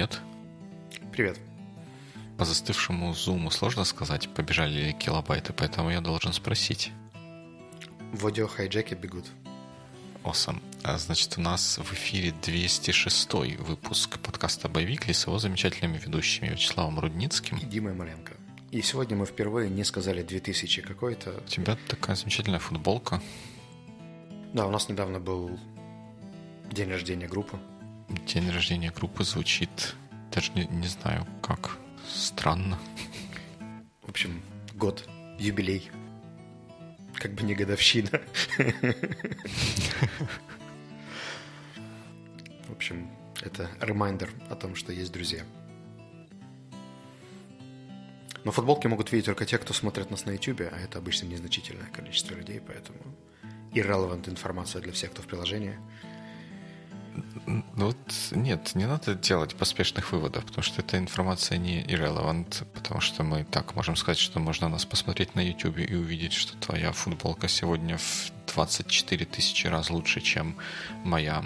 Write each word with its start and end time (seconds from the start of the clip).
привет. 0.00 0.20
Привет. 1.12 1.38
По 2.38 2.46
застывшему 2.46 3.12
зуму 3.12 3.50
сложно 3.50 3.84
сказать, 3.84 4.30
побежали 4.30 4.86
ли 4.86 4.92
килобайты, 4.94 5.52
поэтому 5.52 5.90
я 5.90 6.00
должен 6.00 6.32
спросить. 6.32 6.90
В 8.12 8.24
аудиохайджеке 8.24 8.94
бегут. 8.94 9.26
Awesome. 10.24 10.62
А, 10.84 10.96
значит, 10.96 11.36
у 11.36 11.42
нас 11.42 11.78
в 11.78 11.92
эфире 11.92 12.32
206 12.42 13.34
выпуск 13.58 14.18
подкаста 14.20 14.68
«Боевикли» 14.70 15.12
с 15.12 15.26
его 15.26 15.38
замечательными 15.38 15.98
ведущими 15.98 16.48
Вячеславом 16.48 16.98
Рудницким. 16.98 17.58
И 17.58 17.66
Димой 17.66 17.92
Маленко. 17.92 18.32
И 18.70 18.80
сегодня 18.80 19.16
мы 19.18 19.26
впервые 19.26 19.68
не 19.68 19.84
сказали 19.84 20.22
2000 20.22 20.80
какой-то. 20.80 21.42
У 21.44 21.48
тебя 21.48 21.76
такая 21.88 22.16
замечательная 22.16 22.58
футболка. 22.58 23.20
Да, 24.54 24.66
у 24.66 24.70
нас 24.70 24.88
недавно 24.88 25.20
был 25.20 25.58
день 26.72 26.90
рождения 26.90 27.28
группы. 27.28 27.58
День 28.32 28.48
рождения 28.50 28.92
группы 28.92 29.24
звучит, 29.24 29.96
даже 30.30 30.52
не, 30.52 30.64
не 30.66 30.86
знаю 30.86 31.26
как, 31.42 31.78
странно. 32.08 32.78
В 34.02 34.08
общем, 34.08 34.40
год, 34.74 35.08
юбилей. 35.36 35.90
Как 37.14 37.32
бы 37.34 37.42
не 37.42 37.56
годовщина. 37.56 38.20
В 42.68 42.70
общем, 42.70 43.10
это 43.42 43.68
ремайдер 43.80 44.30
о 44.48 44.54
том, 44.54 44.76
что 44.76 44.92
есть 44.92 45.10
друзья. 45.10 45.42
Но 48.44 48.52
футболки 48.52 48.86
могут 48.86 49.10
видеть 49.10 49.26
только 49.26 49.44
те, 49.44 49.58
кто 49.58 49.74
смотрит 49.74 50.12
нас 50.12 50.24
на 50.24 50.30
YouTube, 50.30 50.60
а 50.60 50.78
это 50.78 50.98
обычно 50.98 51.26
незначительное 51.26 51.90
количество 51.90 52.36
людей, 52.36 52.60
поэтому 52.64 53.00
irrelevant 53.72 54.30
информация 54.30 54.80
для 54.80 54.92
всех, 54.92 55.10
кто 55.10 55.20
в 55.20 55.26
приложении. 55.26 55.76
Ну 57.46 57.86
вот 57.86 57.96
нет, 58.32 58.74
не 58.74 58.86
надо 58.86 59.14
делать 59.14 59.54
поспешных 59.54 60.12
выводов, 60.12 60.44
потому 60.44 60.62
что 60.62 60.80
эта 60.80 60.98
информация 60.98 61.58
не 61.58 61.82
irrelevant, 61.84 62.64
потому 62.74 63.00
что 63.00 63.22
мы 63.22 63.44
так 63.44 63.74
можем 63.74 63.96
сказать, 63.96 64.18
что 64.18 64.38
можно 64.38 64.68
нас 64.68 64.84
посмотреть 64.84 65.34
на 65.34 65.40
YouTube 65.40 65.78
и 65.78 65.94
увидеть, 65.94 66.32
что 66.32 66.56
твоя 66.58 66.92
футболка 66.92 67.48
сегодня 67.48 67.98
в 67.98 68.32
24 68.54 69.26
тысячи 69.26 69.66
раз 69.66 69.90
лучше, 69.90 70.20
чем 70.20 70.56
моя. 71.04 71.44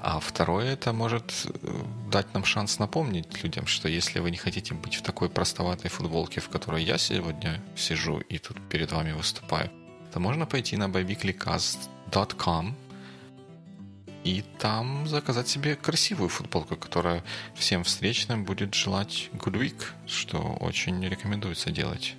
А 0.00 0.18
второе, 0.20 0.72
это 0.72 0.92
может 0.92 1.32
э, 1.44 1.84
дать 2.10 2.34
нам 2.34 2.44
шанс 2.44 2.78
напомнить 2.78 3.42
людям, 3.42 3.66
что 3.66 3.88
если 3.88 4.18
вы 4.18 4.30
не 4.30 4.36
хотите 4.36 4.74
быть 4.74 4.96
в 4.96 5.02
такой 5.02 5.28
простоватой 5.28 5.90
футболке, 5.90 6.40
в 6.40 6.48
которой 6.48 6.82
я 6.82 6.98
сегодня 6.98 7.60
сижу 7.76 8.18
и 8.18 8.38
тут 8.38 8.60
перед 8.68 8.92
вами 8.92 9.12
выступаю, 9.12 9.70
то 10.12 10.20
можно 10.20 10.46
пойти 10.46 10.76
на 10.76 10.88
babyclicast.com 10.88 12.74
и 14.24 14.44
там 14.58 15.06
заказать 15.08 15.48
себе 15.48 15.76
красивую 15.76 16.28
футболку, 16.28 16.76
которая 16.76 17.24
всем 17.54 17.84
встречным 17.84 18.44
будет 18.44 18.74
желать 18.74 19.30
Good 19.32 19.58
Week, 19.60 19.82
что 20.06 20.38
очень 20.60 21.04
рекомендуется 21.06 21.70
делать. 21.70 22.14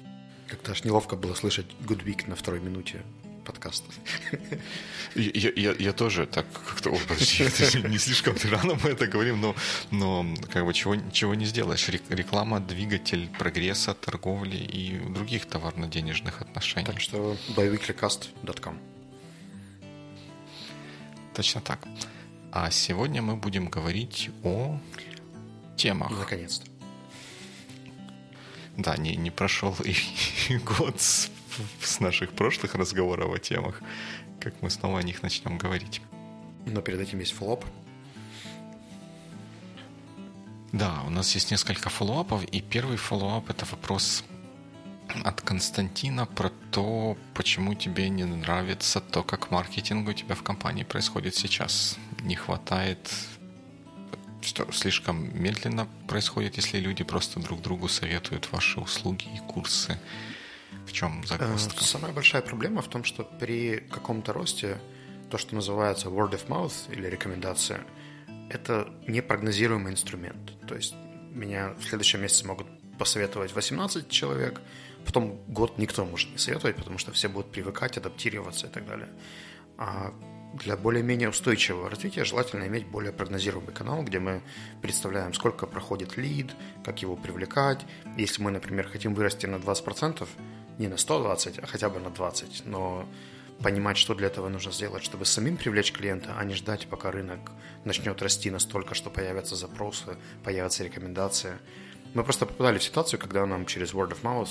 Как-то 0.48 0.72
аж 0.72 0.84
неловко 0.84 1.16
было 1.16 1.34
слышать 1.34 1.68
Good 1.82 2.04
Week 2.04 2.30
на 2.30 2.36
второй 2.36 2.60
минуте 2.60 3.02
подкаста. 3.44 3.86
Я, 5.16 5.52
я, 5.56 5.76
я 5.78 5.94
тоже 5.94 6.26
так 6.26 6.46
как-то, 6.52 6.90
о, 6.90 6.98
подожди, 7.08 7.44
не 7.88 8.00
слишком 8.00 8.36
рано 8.50 8.80
мы 8.84 8.90
это 8.90 9.06
говорим, 9.06 9.42
но, 9.42 9.56
но 9.92 10.26
как 10.52 10.66
бы 10.66 10.74
чего, 10.74 10.96
чего 11.12 11.36
не 11.36 11.46
сделаешь. 11.46 11.88
Реклама– 12.10 12.60
двигатель 12.62 13.30
прогресса, 13.38 13.94
торговли 13.94 14.56
и 14.58 14.98
других 14.98 15.46
товарно-денежных 15.46 16.42
отношений. 16.42 16.88
Так 16.88 17.00
что 17.00 17.38
byweeklycast.com 17.56 18.80
Точно 21.34 21.62
так. 21.62 21.88
А 22.52 22.70
сегодня 22.70 23.22
мы 23.22 23.36
будем 23.36 23.68
говорить 23.68 24.30
о 24.44 24.80
темах. 25.76 26.12
Наконец-то. 26.12 26.68
Да, 28.78 28.98
не, 28.98 29.16
не 29.16 29.32
прошел 29.32 29.76
и 29.84 29.96
год 30.78 31.00
с, 31.02 31.30
с 31.82 32.00
наших 32.00 32.32
прошлых 32.32 32.76
разговоров 32.76 33.34
о 33.34 33.40
темах, 33.40 33.82
как 34.40 34.54
мы 34.62 34.70
снова 34.70 35.00
о 35.00 35.04
них 35.04 35.24
начнем 35.24 35.58
говорить. 35.58 36.02
Но 36.66 36.82
перед 36.82 37.00
этим 37.00 37.20
есть 37.20 37.34
follow-up. 37.34 37.66
Да, 40.72 41.04
у 41.06 41.10
нас 41.10 41.36
есть 41.36 41.52
несколько 41.52 41.90
follow-up 41.90 42.30
ов, 42.30 42.44
и 42.46 42.62
первый 42.62 42.98
follow-up– 42.98 43.50
это 43.52 43.66
вопрос 43.66 44.24
от 45.24 45.42
Константина 45.42 46.26
про 46.26 46.52
то, 46.72 47.18
почему 47.34 47.76
тебе 47.76 48.10
не 48.10 48.26
нравится 48.26 49.00
то, 49.00 49.24
как 49.24 49.52
маркетинг 49.52 50.10
у 50.10 50.14
тебя 50.14 50.36
в 50.36 50.44
компании 50.44 50.84
происходит 50.84 51.36
сейчас. 51.36 51.98
Не 52.22 52.36
хватает 52.36 53.12
что 54.44 54.70
слишком 54.72 55.42
медленно 55.42 55.88
происходит, 56.08 56.58
если 56.58 56.78
люди 56.78 57.04
просто 57.04 57.40
друг 57.40 57.62
другу 57.62 57.88
советуют 57.88 58.52
ваши 58.52 58.80
услуги 58.80 59.26
и 59.34 59.40
курсы. 59.40 59.98
В 60.86 60.92
чем 60.92 61.26
загвоздка? 61.26 61.80
Э, 61.80 61.84
самая 61.84 62.12
большая 62.12 62.42
проблема 62.42 62.82
в 62.82 62.88
том, 62.90 63.04
что 63.04 63.24
при 63.24 63.78
каком-то 63.90 64.34
росте 64.34 64.80
то, 65.30 65.38
что 65.38 65.56
называется 65.56 66.10
word 66.10 66.32
of 66.32 66.48
mouth 66.48 66.92
или 66.92 67.08
рекомендация, 67.08 67.86
это 68.50 68.94
непрогнозируемый 69.08 69.94
инструмент. 69.94 70.54
То 70.68 70.76
есть 70.76 70.94
меня 71.32 71.74
в 71.80 71.84
следующем 71.86 72.22
месяце 72.22 72.46
могут 72.46 72.68
посоветовать 72.98 73.54
18 73.56 74.10
человек, 74.10 74.62
потом 75.06 75.40
год 75.48 75.78
никто 75.78 76.06
может 76.06 76.32
не 76.32 76.38
советовать, 76.38 76.76
потому 76.76 76.98
что 76.98 77.12
все 77.12 77.28
будут 77.28 77.52
привыкать, 77.52 77.98
адаптироваться 77.98 78.68
и 78.68 78.70
так 78.70 78.86
далее. 78.86 79.10
А 79.78 80.14
для 80.54 80.78
более-менее 80.78 81.30
устойчивого 81.30 81.90
развития 81.90 82.26
желательно 82.26 82.68
иметь 82.68 82.86
более 82.86 83.12
прогнозируемый 83.12 83.74
канал, 83.74 84.04
где 84.04 84.20
мы 84.20 84.44
представляем, 84.82 85.34
сколько 85.34 85.66
проходит 85.66 86.16
лид, 86.16 86.52
как 86.86 87.02
его 87.02 87.16
привлекать. 87.16 87.80
Если 88.18 88.42
мы, 88.42 88.52
например, 88.52 88.88
хотим 88.88 89.16
вырасти 89.16 89.48
на 89.48 89.56
20%, 89.56 90.28
не 90.78 90.88
на 90.88 90.98
120, 90.98 91.60
а 91.60 91.66
хотя 91.66 91.90
бы 91.90 92.00
на 92.00 92.12
20, 92.12 92.66
но 92.66 93.08
понимать, 93.62 93.98
что 93.98 94.14
для 94.14 94.28
этого 94.28 94.50
нужно 94.50 94.72
сделать, 94.72 95.04
чтобы 95.04 95.26
самим 95.26 95.58
привлечь 95.58 95.92
клиента, 95.92 96.36
а 96.38 96.44
не 96.44 96.54
ждать, 96.54 96.88
пока 96.88 97.12
рынок 97.12 97.52
начнет 97.86 98.22
расти 98.22 98.52
настолько, 98.52 98.94
что 98.94 99.10
появятся 99.10 99.56
запросы, 99.56 100.18
появятся 100.44 100.84
рекомендации. 100.84 101.58
Мы 102.14 102.24
просто 102.24 102.46
попадали 102.46 102.78
в 102.78 102.84
ситуацию, 102.84 103.20
когда 103.20 103.46
нам 103.46 103.66
через 103.66 103.94
word 103.94 104.12
of 104.12 104.22
mouth 104.22 104.50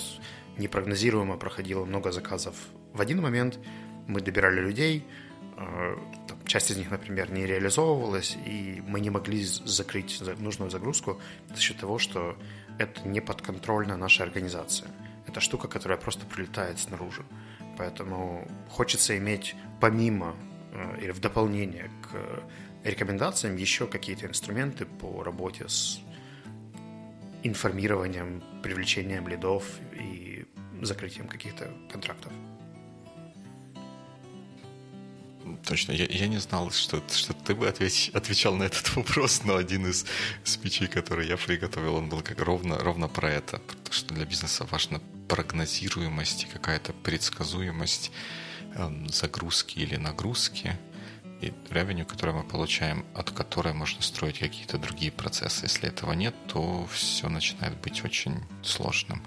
непрогнозируемо 0.59 1.37
проходило 1.37 1.85
много 1.85 2.13
заказов 2.13 2.55
в 2.93 3.01
один 3.01 3.21
момент, 3.21 3.59
мы 4.07 4.21
добирали 4.21 4.61
людей, 4.61 5.05
э, 5.57 5.97
часть 6.45 6.71
из 6.71 6.77
них, 6.77 6.91
например, 6.91 7.31
не 7.31 7.47
реализовывалась, 7.47 8.37
и 8.47 8.83
мы 8.87 9.01
не 9.01 9.11
могли 9.11 9.45
закрыть 9.45 10.23
нужную 10.39 10.71
загрузку 10.71 11.21
за 11.55 11.61
счет 11.61 11.79
того, 11.79 11.99
что 11.99 12.37
это 12.79 13.09
не 13.09 13.21
подконтрольна 13.21 13.97
наша 13.97 14.25
организация. 14.25 14.91
Это 15.27 15.41
штука, 15.41 15.69
которая 15.69 15.99
просто 15.99 16.27
прилетает 16.27 16.79
снаружи. 16.79 17.23
Поэтому 17.79 18.47
хочется 18.69 19.17
иметь 19.17 19.55
помимо 19.81 20.35
э, 20.73 21.03
или 21.03 21.13
в 21.13 21.21
дополнение 21.21 21.91
к 22.03 22.43
рекомендациям 22.85 23.57
еще 23.57 23.87
какие-то 23.87 24.27
инструменты 24.27 24.85
по 24.85 25.23
работе 25.23 25.69
с 25.69 26.01
информированием, 27.45 28.43
привлечением 28.63 29.29
лидов 29.29 29.65
и 29.93 30.42
закрытием 30.87 31.29
каких-то 31.29 31.71
контрактов. 31.91 32.33
Точно, 35.65 35.93
я, 35.93 36.07
я 36.07 36.29
не 36.29 36.39
знал, 36.39 36.71
что, 36.71 37.03
что 37.11 37.33
ты 37.35 37.55
бы 37.55 37.69
отвеч, 37.69 38.11
отвечал 38.15 38.55
на 38.55 38.65
этот 38.65 38.95
вопрос, 38.97 39.43
но 39.45 39.57
один 39.57 39.87
из 39.87 40.07
спичей, 40.45 40.87
который 40.87 41.29
я 41.29 41.37
приготовил, 41.37 41.97
он 41.97 42.09
был 42.09 42.23
как 42.23 42.41
ровно, 42.41 42.79
ровно 42.79 43.09
про 43.09 43.31
это. 43.31 43.59
Потому 43.59 43.93
что 43.93 44.15
для 44.15 44.25
бизнеса 44.25 44.67
важна 44.71 45.01
прогнозируемость 45.29 46.45
и 46.45 46.47
какая-то 46.47 46.93
предсказуемость 46.93 48.13
э, 48.75 49.07
загрузки 49.09 49.79
или 49.79 49.97
нагрузки 49.97 50.79
и 51.41 51.53
ревеню, 51.71 52.07
которое 52.07 52.33
мы 52.33 52.45
получаем, 52.45 53.05
от 53.15 53.31
которой 53.31 53.75
можно 53.75 54.01
строить 54.03 54.39
какие-то 54.39 54.79
другие 54.79 55.11
процессы. 55.11 55.65
Если 55.65 55.89
этого 55.89 56.13
нет, 56.13 56.35
то 56.47 56.87
все 56.87 57.29
начинает 57.29 57.77
быть 57.81 58.05
очень 58.05 58.41
сложным. 58.63 59.23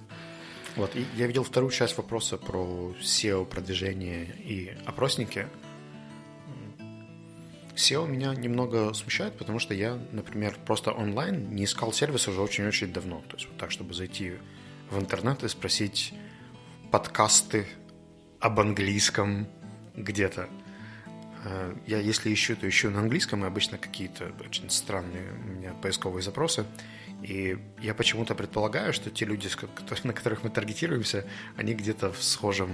Вот, 0.75 0.95
и 0.95 1.05
я 1.15 1.27
видел 1.27 1.43
вторую 1.43 1.71
часть 1.71 1.97
вопроса 1.97 2.37
про 2.37 2.93
SEO, 3.01 3.45
продвижение 3.45 4.35
и 4.43 4.75
опросники. 4.85 5.47
SEO 7.75 8.07
меня 8.07 8.33
немного 8.35 8.93
смущает, 8.93 9.37
потому 9.37 9.59
что 9.59 9.73
я, 9.73 9.97
например, 10.11 10.57
просто 10.65 10.91
онлайн 10.91 11.53
не 11.53 11.65
искал 11.65 11.93
сервис 11.93 12.27
уже 12.27 12.41
очень-очень 12.41 12.91
давно. 12.91 13.21
То 13.29 13.35
есть 13.35 13.47
вот 13.47 13.57
так, 13.57 13.71
чтобы 13.71 13.93
зайти 13.93 14.33
в 14.89 14.99
интернет 14.99 15.43
и 15.43 15.47
спросить 15.47 16.13
подкасты 16.91 17.67
об 18.39 18.59
английском 18.59 19.47
где-то– 19.95 20.49
Э, 21.45 21.75
я, 21.85 21.99
если 21.99 22.33
ищу, 22.33 22.55
то 22.55 22.67
ищу 22.67 22.89
на 22.89 22.99
английском, 22.99 23.43
и 23.43 23.47
обычно 23.47 23.77
какие-то 23.77 24.31
очень 24.45 24.69
странные 24.69 25.31
у 25.31 25.47
меня 25.47 25.73
поисковые 25.73 26.23
запросы. 26.23 26.65
И 27.25 27.57
я 27.81 27.95
почему-то 27.95 28.35
предполагаю, 28.35 28.93
что 28.93 29.09
те 29.09 29.25
люди, 29.25 29.49
на 30.03 30.13
которых 30.13 30.43
мы 30.43 30.51
таргетируемся, 30.51 31.25
они 31.57 31.73
где-то 31.73 32.11
в 32.11 32.21
схожем 32.21 32.69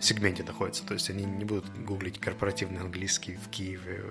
сегменте 0.00 0.42
находятся. 0.42 0.86
То 0.86 0.94
есть 0.94 1.10
они 1.10 1.24
не 1.24 1.44
будут 1.44 1.68
гуглить 1.84 2.18
корпоративный 2.18 2.80
английский 2.80 3.36
в 3.36 3.50
Киеве, 3.50 4.04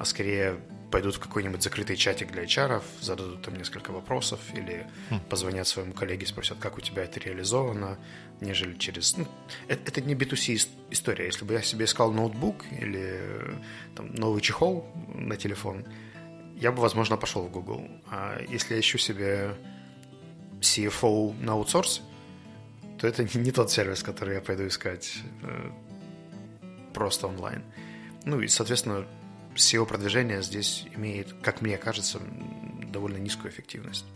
а 0.00 0.04
скорее 0.04 0.58
пойдут 0.90 1.14
в 1.14 1.20
какой-нибудь 1.20 1.62
закрытый 1.62 1.96
чатик 1.96 2.32
для 2.32 2.42
HR, 2.42 2.82
зададут 3.00 3.42
там 3.42 3.54
несколько 3.54 3.92
вопросов 3.92 4.40
или 4.52 4.88
хм. 5.10 5.20
позвонят 5.28 5.68
своему 5.68 5.92
коллеге, 5.92 6.26
спросят, 6.26 6.58
как 6.58 6.76
у 6.76 6.80
тебя 6.80 7.04
это 7.04 7.20
реализовано, 7.20 7.98
нежели 8.40 8.76
через... 8.76 9.16
Ну, 9.16 9.28
это, 9.68 9.80
это 9.86 10.00
не 10.00 10.14
B2C 10.14 10.68
история. 10.90 11.26
Если 11.26 11.44
бы 11.44 11.54
я 11.54 11.62
себе 11.62 11.84
искал 11.84 12.12
ноутбук 12.12 12.64
или 12.72 13.20
там, 13.94 14.12
новый 14.14 14.40
чехол 14.40 14.88
на 15.14 15.36
телефон, 15.36 15.84
я 16.64 16.72
бы, 16.72 16.80
возможно, 16.80 17.18
пошел 17.18 17.42
в 17.42 17.50
Google. 17.50 17.86
А 18.10 18.40
если 18.48 18.74
я 18.74 18.80
ищу 18.80 18.96
себе 18.96 19.54
CFO 20.60 21.38
на 21.42 21.52
аутсорс, 21.52 22.00
то 22.98 23.06
это 23.06 23.22
не 23.38 23.50
тот 23.50 23.70
сервис, 23.70 24.02
который 24.02 24.36
я 24.36 24.40
пойду 24.40 24.66
искать 24.66 25.14
э, 25.42 25.70
просто 26.94 27.26
онлайн. 27.26 27.62
Ну 28.24 28.40
и, 28.40 28.48
соответственно, 28.48 29.06
SEO-продвижение 29.54 30.42
здесь 30.42 30.86
имеет, 30.96 31.34
как 31.42 31.60
мне 31.60 31.76
кажется, 31.76 32.18
довольно 32.90 33.18
низкую 33.18 33.52
эффективность. 33.52 34.06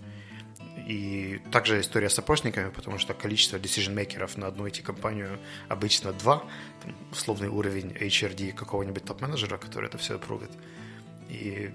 И 0.86 1.42
также 1.52 1.80
история 1.80 2.08
с 2.08 2.18
опросниками, 2.18 2.70
потому 2.70 2.98
что 2.98 3.12
количество 3.12 3.58
decision-мейкеров 3.58 4.38
на 4.38 4.46
одну 4.46 4.66
IT-компанию 4.66 5.38
обычно 5.68 6.14
два, 6.14 6.42
там, 6.82 6.94
условный 7.12 7.48
уровень 7.48 7.90
HRD 7.90 8.54
какого-нибудь 8.54 9.04
топ-менеджера, 9.04 9.58
который 9.58 9.88
это 9.90 9.98
все 9.98 10.14
опрувит. 10.14 10.50
И 11.28 11.74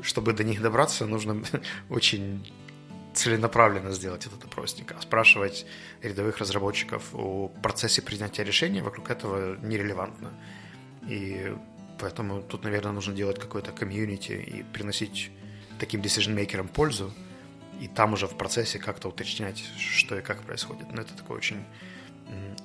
чтобы 0.00 0.32
до 0.32 0.44
них 0.44 0.62
добраться, 0.62 1.06
нужно 1.06 1.42
очень 1.90 2.46
целенаправленно 3.14 3.92
сделать 3.92 4.26
этот 4.26 4.44
опросник, 4.44 4.92
а 4.92 5.00
спрашивать 5.02 5.66
рядовых 6.02 6.38
разработчиков 6.38 7.14
о 7.14 7.48
процессе 7.62 8.02
принятия 8.02 8.44
решения 8.44 8.82
вокруг 8.82 9.10
этого 9.10 9.56
нерелевантно. 9.62 10.32
И 11.08 11.54
поэтому 11.98 12.42
тут, 12.42 12.64
наверное, 12.64 12.92
нужно 12.92 13.14
делать 13.14 13.38
какое-то 13.38 13.72
комьюнити 13.72 14.32
и 14.32 14.62
приносить 14.62 15.30
таким 15.78 16.00
decision-мейкерам 16.00 16.68
пользу, 16.68 17.12
и 17.80 17.88
там 17.88 18.12
уже 18.12 18.26
в 18.26 18.36
процессе 18.36 18.78
как-то 18.78 19.08
уточнять, 19.08 19.62
что 19.76 20.18
и 20.18 20.22
как 20.22 20.42
происходит. 20.42 20.92
Но 20.92 21.02
это 21.02 21.14
такой 21.14 21.36
очень 21.36 21.64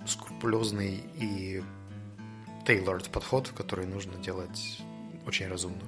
скрупулезный 0.05 1.03
и 1.15 1.63
tailored 2.65 3.09
подход, 3.09 3.49
который 3.49 3.85
нужно 3.85 4.17
делать 4.17 4.81
очень 5.25 5.47
разумно. 5.47 5.83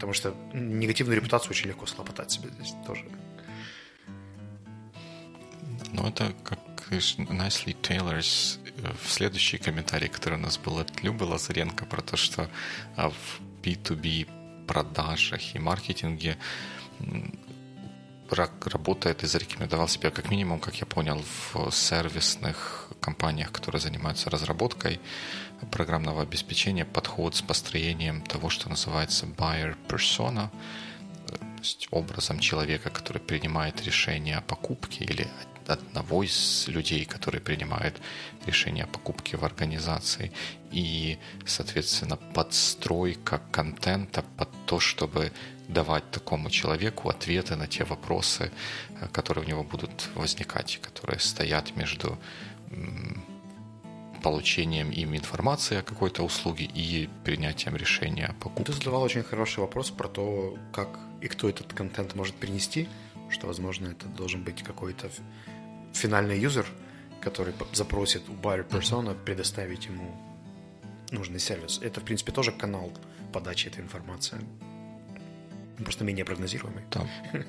Потому 0.00 0.14
что 0.14 0.34
негативную 0.54 1.16
репутацию 1.16 1.50
очень 1.50 1.68
легко 1.68 1.84
слопотать 1.84 2.32
себе 2.32 2.48
здесь 2.48 2.72
тоже. 2.86 3.04
Ну, 5.92 6.08
это 6.08 6.32
как 6.42 6.58
nicely 6.90 7.76
tailors 7.82 8.58
э, 8.82 8.92
в 9.04 9.12
следующий 9.12 9.58
комментарий, 9.58 10.08
который 10.08 10.38
у 10.38 10.42
нас 10.42 10.56
был 10.56 10.78
от 10.78 11.02
Любы 11.02 11.24
Лазаренко 11.24 11.84
про 11.84 12.00
то, 12.00 12.16
что 12.16 12.48
а, 12.96 13.10
в 13.10 13.40
B2B 13.62 14.66
продажах 14.66 15.54
и 15.54 15.58
маркетинге 15.58 16.38
работает 18.30 19.22
и 19.22 19.26
зарекомендовал 19.26 19.88
себя 19.88 20.10
как 20.10 20.30
минимум, 20.30 20.60
как 20.60 20.76
я 20.76 20.86
понял, 20.86 21.22
в 21.52 21.70
сервисных 21.72 22.88
компаниях, 23.00 23.52
которые 23.52 23.80
занимаются 23.80 24.30
разработкой 24.30 25.00
программного 25.70 26.22
обеспечения, 26.22 26.84
подход 26.84 27.34
с 27.34 27.42
построением 27.42 28.22
того, 28.22 28.50
что 28.50 28.68
называется 28.68 29.26
buyer 29.26 29.76
persona, 29.88 30.48
э, 31.28 31.36
то 31.36 31.62
есть 31.62 31.88
образом 31.90 32.38
человека, 32.38 32.90
который 32.90 33.20
принимает 33.20 33.82
решение 33.82 34.36
о 34.36 34.40
покупке 34.40 35.04
или 35.04 35.26
одного 35.66 36.24
из 36.24 36.68
людей, 36.68 37.04
который 37.04 37.40
принимает 37.40 38.00
решение 38.46 38.84
о 38.84 38.86
покупке 38.88 39.36
в 39.36 39.44
организации, 39.44 40.32
и, 40.72 41.18
соответственно, 41.46 42.16
подстройка 42.16 43.40
контента 43.52 44.24
под 44.36 44.48
то, 44.66 44.80
чтобы 44.80 45.32
давать 45.68 46.10
такому 46.10 46.50
человеку 46.50 47.08
ответы 47.08 47.56
на 47.56 47.66
те 47.66 47.84
вопросы, 47.84 48.50
э, 49.00 49.08
которые 49.12 49.44
у 49.44 49.48
него 49.48 49.62
будут 49.62 50.08
возникать, 50.14 50.80
которые 50.82 51.20
стоят 51.20 51.76
между 51.76 52.18
получением 54.22 54.90
им 54.90 55.16
информации 55.16 55.78
о 55.78 55.82
какой-то 55.82 56.22
услуге 56.22 56.64
и 56.64 57.08
принятием 57.24 57.76
решения 57.76 58.26
о 58.26 58.32
покупке. 58.34 58.64
Ты 58.64 58.72
задавал 58.72 59.02
очень 59.02 59.22
хороший 59.22 59.60
вопрос 59.60 59.90
про 59.90 60.08
то, 60.08 60.56
как 60.72 60.98
и 61.20 61.28
кто 61.28 61.48
этот 61.48 61.72
контент 61.72 62.14
может 62.14 62.34
принести, 62.34 62.88
что, 63.30 63.46
возможно, 63.46 63.88
это 63.88 64.06
должен 64.06 64.42
быть 64.42 64.62
какой-то 64.62 65.10
финальный 65.92 66.38
юзер, 66.38 66.66
который 67.20 67.54
запросит 67.72 68.28
у 68.28 68.32
buyer 68.32 68.66
persona 68.68 69.14
предоставить 69.14 69.86
ему 69.86 70.16
нужный 71.10 71.40
сервис. 71.40 71.80
Это, 71.82 72.00
в 72.00 72.04
принципе, 72.04 72.32
тоже 72.32 72.52
канал 72.52 72.92
подачи 73.32 73.68
этой 73.68 73.80
информации. 73.80 74.38
Просто 75.78 76.04
менее 76.04 76.24
прогнозируемый. 76.24 76.84
Да. 76.90 77.06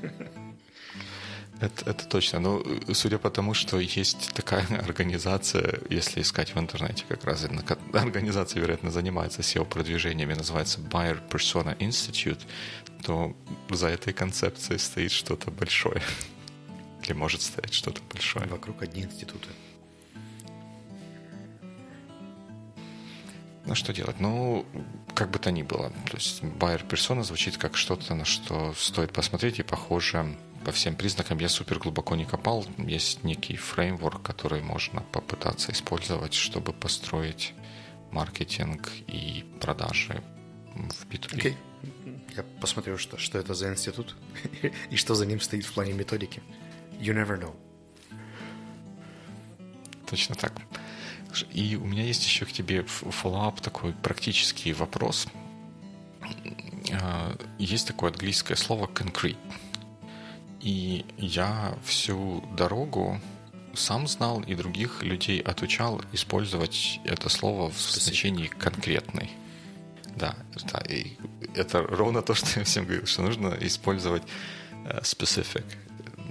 Это, 1.61 1.91
это 1.91 2.07
точно. 2.07 2.39
Но 2.39 2.63
ну, 2.65 2.93
судя 2.95 3.19
по 3.19 3.29
тому, 3.29 3.53
что 3.53 3.79
есть 3.79 4.33
такая 4.33 4.65
организация, 4.83 5.79
если 5.89 6.21
искать 6.21 6.55
в 6.55 6.59
интернете, 6.59 7.05
как 7.07 7.23
раз 7.23 7.47
организация, 7.93 8.61
вероятно, 8.61 8.89
занимается 8.89 9.41
SEO-продвижениями, 9.41 10.33
называется 10.33 10.79
Buyer 10.79 11.21
Persona 11.29 11.77
Institute, 11.77 12.41
то 13.03 13.35
за 13.69 13.89
этой 13.89 14.11
концепцией 14.11 14.79
стоит 14.79 15.11
что-то 15.11 15.51
большое. 15.51 16.01
Или 17.03 17.13
может 17.13 17.43
стоять 17.43 17.73
что-то 17.73 18.01
большое. 18.11 18.47
Вокруг 18.47 18.81
одни 18.81 19.03
институты. 19.03 19.49
Ну, 23.65 23.75
что 23.75 23.93
делать? 23.93 24.19
Ну, 24.19 24.65
как 25.13 25.29
бы 25.29 25.37
то 25.37 25.51
ни 25.51 25.61
было. 25.61 25.91
То 26.09 26.17
есть 26.17 26.43
Байер 26.43 26.83
персона 26.83 27.23
звучит 27.23 27.57
как 27.57 27.77
что-то, 27.77 28.15
на 28.15 28.25
что 28.25 28.73
стоит 28.73 29.13
посмотреть, 29.13 29.59
и 29.59 29.63
похоже 29.63 30.35
по 30.65 30.71
всем 30.71 30.95
признакам 30.95 31.39
я 31.39 31.49
супер 31.49 31.79
глубоко 31.79 32.15
не 32.15 32.25
копал. 32.25 32.65
Есть 32.77 33.23
некий 33.23 33.55
фреймворк, 33.55 34.21
который 34.21 34.61
можно 34.61 35.01
попытаться 35.11 35.71
использовать, 35.71 36.33
чтобы 36.33 36.73
построить 36.73 37.53
маркетинг 38.11 38.89
и 39.07 39.45
продажи 39.59 40.23
в 40.75 41.07
B2B. 41.07 41.37
Okay. 41.37 41.55
Я 42.35 42.43
посмотрю, 42.59 42.97
что, 42.97 43.17
что 43.17 43.39
это 43.39 43.53
за 43.53 43.71
институт 43.71 44.15
и 44.89 44.95
что 44.95 45.15
за 45.15 45.25
ним 45.25 45.41
стоит 45.41 45.65
в 45.65 45.73
плане 45.73 45.93
методики. 45.93 46.41
You 46.99 47.13
never 47.13 47.39
know. 47.39 47.55
Точно 50.07 50.35
так. 50.35 50.53
И 51.51 51.75
у 51.75 51.85
меня 51.85 52.03
есть 52.03 52.25
еще 52.25 52.45
к 52.45 52.51
тебе 52.51 52.83
follow-up 52.83 53.61
такой 53.61 53.93
практический 53.93 54.73
вопрос. 54.73 55.27
А, 56.91 57.35
есть 57.57 57.87
такое 57.87 58.11
английское 58.11 58.55
слово 58.55 58.87
concrete. 58.87 59.37
И 60.61 61.05
я 61.17 61.75
всю 61.83 62.43
дорогу 62.55 63.19
сам 63.73 64.07
знал 64.07 64.41
и 64.41 64.55
других 64.55 65.01
людей 65.03 65.41
отучал 65.41 66.01
использовать 66.11 66.99
это 67.03 67.29
слово 67.29 67.71
в 67.71 67.79
значении 67.79 68.47
конкретный. 68.47 69.31
Да, 70.15 70.35
да, 70.71 70.79
и 70.89 71.17
это 71.55 71.81
ровно 71.81 72.21
то, 72.21 72.33
что 72.33 72.59
я 72.59 72.65
всем 72.65 72.85
говорил, 72.85 73.05
что 73.05 73.21
нужно 73.21 73.57
использовать 73.61 74.23
uh, 74.85 75.01
specific 75.01 75.63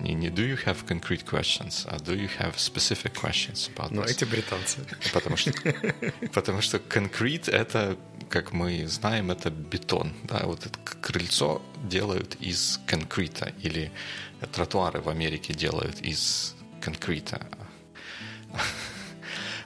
не, 0.00 0.14
не 0.14 0.28
do 0.28 0.46
you 0.46 0.64
have 0.64 0.86
concrete 0.86 1.24
questions, 1.24 1.86
а 1.86 1.96
do 1.98 2.14
you 2.14 2.28
have 2.38 2.56
specific 2.56 3.12
questions 3.14 3.70
about 3.74 3.90
Ну, 3.90 4.02
эти 4.02 4.24
британцы. 4.24 4.78
Потому 5.12 5.36
что, 5.36 5.52
потому 6.32 6.60
что 6.60 6.78
concrete— 6.78 7.50
это, 7.52 7.96
как 8.28 8.52
мы 8.52 8.86
знаем, 8.86 9.30
это 9.30 9.50
бетон. 9.50 10.12
Да? 10.24 10.40
Вот 10.44 10.66
это 10.66 10.78
крыльцо 10.78 11.62
делают 11.84 12.36
из 12.40 12.80
конкрита, 12.86 13.52
или 13.62 13.92
тротуары 14.52 15.00
в 15.00 15.08
Америке 15.08 15.54
делают 15.54 16.00
из 16.00 16.54
конкрита. 16.80 17.46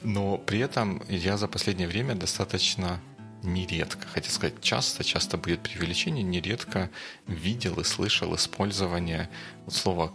Но 0.03 0.37
при 0.37 0.59
этом 0.59 1.03
я 1.09 1.37
за 1.37 1.49
последнее 1.49 1.88
время 1.88 2.14
достаточно 2.14 3.00
нередко, 3.43 4.07
хотя 4.09 4.31
сказать 4.31 4.61
часто, 4.61 5.05
часто 5.05 5.37
будет 5.37 5.61
преувеличение, 5.61 6.23
нередко 6.23 6.91
видел 7.26 7.81
и 7.81 7.85
слышал 7.85 8.35
использование 8.35 9.29
слова 9.69 10.12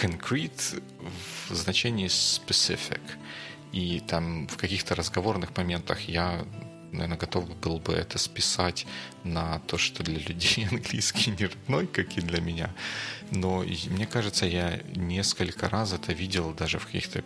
concrete 0.00 0.82
в 1.48 1.54
значении 1.54 2.06
specific. 2.06 3.00
И 3.72 4.00
там 4.00 4.48
в 4.48 4.56
каких-то 4.56 4.94
разговорных 4.94 5.56
моментах 5.56 6.08
я, 6.08 6.44
наверное, 6.92 7.18
готов 7.18 7.48
был 7.60 7.78
бы 7.78 7.92
это 7.92 8.18
списать 8.18 8.86
на 9.24 9.60
то, 9.60 9.78
что 9.78 10.02
для 10.02 10.18
людей 10.18 10.66
английский 10.72 11.30
не 11.30 11.46
родной, 11.46 11.86
как 11.86 12.18
и 12.18 12.20
для 12.20 12.40
меня. 12.40 12.70
Но 13.30 13.64
мне 13.90 14.06
кажется, 14.06 14.46
я 14.46 14.80
несколько 14.96 15.68
раз 15.68 15.92
это 15.92 16.12
видел 16.12 16.52
даже 16.52 16.78
в 16.78 16.86
каких-то 16.86 17.22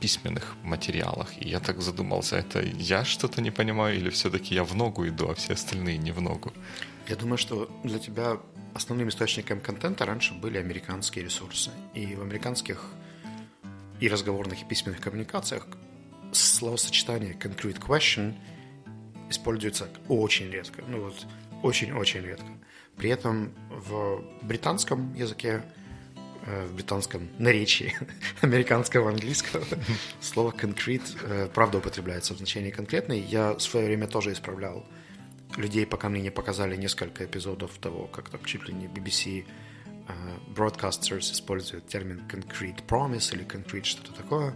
письменных 0.00 0.56
материалах. 0.64 1.28
И 1.38 1.48
я 1.48 1.60
так 1.60 1.80
задумался, 1.80 2.36
это 2.36 2.60
я 2.60 3.04
что-то 3.04 3.40
не 3.40 3.50
понимаю 3.50 3.96
или 3.96 4.10
все-таки 4.10 4.54
я 4.54 4.64
в 4.64 4.74
ногу 4.74 5.06
иду, 5.06 5.28
а 5.28 5.34
все 5.34 5.52
остальные 5.52 5.98
не 5.98 6.12
в 6.12 6.20
ногу? 6.20 6.52
Я 7.08 7.16
думаю, 7.16 7.38
что 7.38 7.68
для 7.84 7.98
тебя 7.98 8.38
основным 8.74 9.08
источником 9.08 9.60
контента 9.60 10.06
раньше 10.06 10.34
были 10.34 10.58
американские 10.58 11.24
ресурсы. 11.24 11.70
И 11.94 12.14
в 12.14 12.22
американских 12.22 12.84
и 14.00 14.08
разговорных, 14.08 14.62
и 14.62 14.64
письменных 14.64 15.00
коммуникациях 15.00 15.66
словосочетание 16.32 17.34
concrete 17.34 17.78
question 17.78 18.34
используется 19.30 19.88
очень 20.08 20.50
редко. 20.50 20.82
Ну 20.88 21.04
вот, 21.04 21.26
очень-очень 21.62 22.22
редко. 22.22 22.46
При 22.96 23.10
этом 23.10 23.52
в 23.70 24.22
британском 24.42 25.14
языке, 25.14 25.62
э, 26.46 26.66
в 26.66 26.74
британском 26.74 27.28
наречии 27.38 27.94
американского 28.40 29.10
английского 29.10 29.64
слово 30.20 30.50
concrete 30.50 31.16
э, 31.22 31.48
правда 31.52 31.78
употребляется 31.78 32.34
в 32.34 32.38
значении 32.38 32.70
конкретный. 32.70 33.20
Я 33.20 33.54
в 33.54 33.60
свое 33.60 33.86
время 33.86 34.06
тоже 34.06 34.32
исправлял 34.32 34.86
людей, 35.56 35.86
пока 35.86 36.08
мне 36.08 36.20
не 36.20 36.30
показали 36.30 36.76
несколько 36.76 37.24
эпизодов 37.24 37.72
того, 37.78 38.06
как 38.06 38.30
там 38.30 38.44
чуть 38.44 38.68
ли 38.68 38.74
не 38.74 38.86
BBC 38.86 39.44
э, 40.08 40.12
broadcasters 40.54 41.32
используют 41.32 41.86
термин 41.86 42.22
concrete 42.28 42.84
promise 42.86 43.34
или 43.34 43.44
concrete 43.44 43.84
что-то 43.84 44.12
такое. 44.12 44.54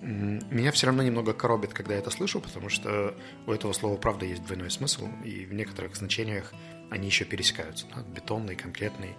Меня 0.00 0.72
все 0.72 0.86
равно 0.86 1.02
немного 1.02 1.32
коробит, 1.32 1.72
когда 1.72 1.94
я 1.94 2.00
это 2.00 2.10
слышу, 2.10 2.40
потому 2.40 2.68
что 2.68 3.16
у 3.46 3.52
этого 3.52 3.72
слова 3.72 3.96
правда 3.96 4.26
есть 4.26 4.44
двойной 4.44 4.70
смысл, 4.70 5.08
и 5.24 5.46
в 5.46 5.54
некоторых 5.54 5.96
значениях 5.96 6.52
они 6.90 7.06
еще 7.06 7.24
пересекаются. 7.24 7.86
Да? 7.94 8.02
Бетонный, 8.02 8.56
конкретный. 8.56 9.16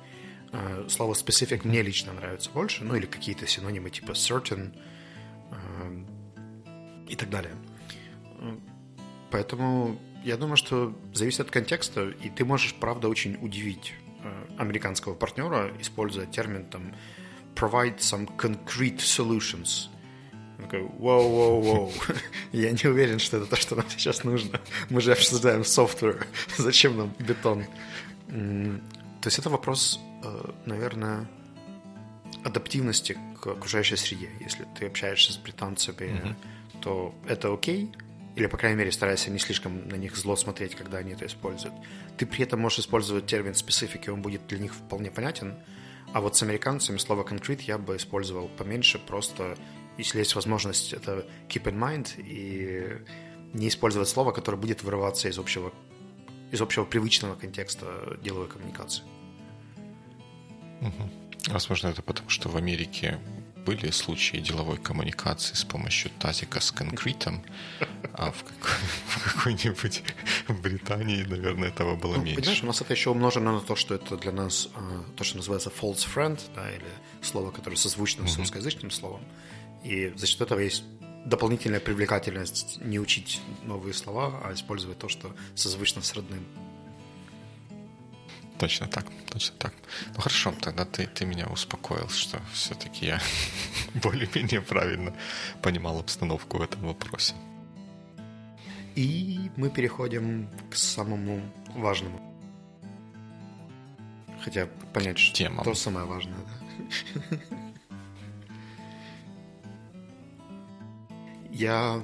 Э, 0.52 0.86
слово 0.90 1.14
specific 1.14 1.62
мне 1.64 1.82
лично 1.82 2.14
нравится 2.14 2.50
больше, 2.52 2.84
ну 2.84 2.96
или 2.96 3.06
какие-то 3.06 3.48
синонимы 3.48 3.90
типа 3.90 4.12
certain 4.12 4.74
э, 5.52 6.06
и 7.10 7.16
так 7.16 7.30
далее. 7.30 7.56
Поэтому 9.32 10.00
я 10.28 10.36
думаю, 10.36 10.58
что 10.58 10.94
зависит 11.14 11.40
от 11.40 11.52
контекста, 11.52 12.10
и 12.10 12.30
ты 12.30 12.44
можешь, 12.44 12.74
правда, 12.74 13.08
очень 13.08 13.38
удивить 13.42 13.94
э, 14.24 14.46
американского 14.58 15.14
партнера, 15.16 15.72
используя 15.80 16.26
термин 16.26 16.66
там 16.66 16.94
provide 17.56 17.98
some 18.00 18.30
concrete 18.38 18.98
solutions. 18.98 19.88
такой, 20.58 20.82
воу-воу-воу, 20.82 21.94
я 22.52 22.72
не 22.72 22.90
уверен, 22.90 23.20
что 23.20 23.38
это 23.38 23.46
то, 23.46 23.56
что 23.56 23.76
нам 23.76 23.90
сейчас 23.90 24.26
нужно. 24.26 24.60
Мы 24.90 25.00
же 25.00 25.14
обсуждаем 25.14 25.62
software, 25.62 26.26
зачем 26.58 26.98
нам 26.98 27.14
бетон? 27.20 27.64
То 28.28 29.28
есть 29.30 29.40
это 29.40 29.50
вопрос, 29.50 29.98
э, 30.24 30.52
наверное, 30.66 31.26
адаптивности 32.44 33.18
к 33.42 33.48
окружающей 33.48 33.96
среде. 33.96 34.30
Если 34.42 34.68
ты 34.78 34.88
общаешься 34.88 35.32
с 35.32 35.38
британцами, 35.38 35.96
mm-hmm. 35.96 36.36
то 36.82 37.16
это 37.28 37.54
окей, 37.54 37.92
или, 38.38 38.46
по 38.46 38.56
крайней 38.56 38.78
мере, 38.78 38.92
старайся 38.92 39.32
не 39.32 39.40
слишком 39.40 39.88
на 39.90 39.96
них 39.96 40.16
зло 40.16 40.36
смотреть, 40.36 40.76
когда 40.76 41.00
они 41.00 41.14
это 41.14 41.26
используют. 41.26 41.74
Ты 42.18 42.28
при 42.28 42.44
этом 42.44 42.60
можешь 42.60 42.80
использовать 42.80 43.26
термин 43.26 43.56
специфики, 43.56 44.12
он 44.12 44.22
будет 44.22 44.46
для 44.46 44.60
них 44.60 44.76
вполне 44.76 45.10
понятен. 45.10 45.56
А 46.14 46.22
вот 46.22 46.38
с 46.38 46.44
американцами 46.44 46.98
слово 46.98 47.24
concrete 47.24 47.64
я 47.64 47.80
бы 47.80 47.96
использовал 47.96 48.48
поменьше, 48.48 49.00
просто 49.00 49.58
если 49.98 50.20
есть 50.20 50.36
возможность, 50.36 50.94
это 50.94 51.26
keep 51.50 51.64
in 51.64 51.80
mind 51.80 52.10
и 52.20 53.02
не 53.54 53.70
использовать 53.70 54.08
слово, 54.08 54.32
которое 54.32 54.58
будет 54.58 54.84
вырываться 54.84 55.28
из 55.30 55.40
общего, 55.40 55.74
из 56.52 56.62
общего 56.62 56.86
привычного 56.86 57.34
контекста 57.36 58.20
деловой 58.22 58.50
коммуникации. 58.50 59.04
Угу. 60.82 61.54
Возможно, 61.54 61.88
это 61.88 62.04
потому, 62.04 62.30
что 62.30 62.50
в 62.50 62.56
Америке 62.56 63.20
были 63.68 63.92
случаи 63.92 64.38
деловой 64.38 64.78
коммуникации 64.78 65.54
с 65.54 65.66
помощью 65.66 66.10
тазика 66.20 66.62
с 66.62 66.72
конкретом, 66.72 67.44
а 68.14 68.32
в, 68.32 68.44
какой- 68.44 69.54
нибудь 69.54 70.04
Британии, 70.64 71.24
наверное, 71.24 71.68
этого 71.68 71.96
было 71.96 72.16
ну, 72.16 72.24
меньше. 72.24 72.36
Понимаешь, 72.36 72.64
у 72.64 72.68
нас 72.68 72.82
это 72.82 72.94
еще 72.94 73.10
умножено 73.10 73.52
на 73.52 73.60
то, 73.60 73.76
что 73.76 73.96
это 73.96 74.16
для 74.18 74.32
нас 74.32 74.70
а, 74.74 75.04
то, 75.18 75.24
что 75.26 75.38
называется 75.38 75.70
false 75.70 76.08
friend, 76.16 76.40
да, 76.56 76.72
или 76.72 76.92
слово, 77.22 77.52
которое 77.52 77.76
созвучно 77.76 78.24
mm-hmm. 78.24 78.28
с 78.28 78.38
русскоязычным 78.38 78.92
словом. 78.92 79.22
И 79.84 80.14
за 80.16 80.28
счет 80.28 80.42
этого 80.42 80.60
есть 80.60 80.84
дополнительная 81.26 81.82
привлекательность 81.82 82.80
не 82.82 83.00
учить 83.00 83.42
новые 83.64 83.94
слова, 83.94 84.42
а 84.46 84.54
использовать 84.54 84.98
то, 84.98 85.10
что 85.10 85.36
созвучно 85.56 86.02
с 86.02 86.14
родным. 86.14 86.46
Точно 88.60 88.88
так, 88.88 89.06
точно 89.32 89.56
так. 89.58 89.74
Ну 90.16 90.22
хорошо, 90.22 90.54
тогда 90.62 90.84
ты, 90.86 91.06
ты 91.08 91.26
меня 91.26 91.46
успокоил, 91.48 92.10
что 92.10 92.42
все-таки 92.54 93.06
я 93.06 93.22
более-менее 94.04 94.62
правильно 94.62 95.14
понимал 95.62 96.00
обстановку 96.00 96.58
в 96.58 96.62
этом 96.62 96.88
вопросе. 96.88 97.36
И 98.96 99.52
мы 99.58 99.70
переходим 99.70 100.50
к 100.72 100.76
самому 100.76 101.42
важному. 101.76 102.20
Хотя 104.42 104.68
понять, 104.94 105.20
что 105.20 105.36
Темам. 105.36 105.64
то 105.64 105.76
самое 105.76 106.08
важное. 106.08 106.40
Да? 107.30 107.38
Я 111.52 112.02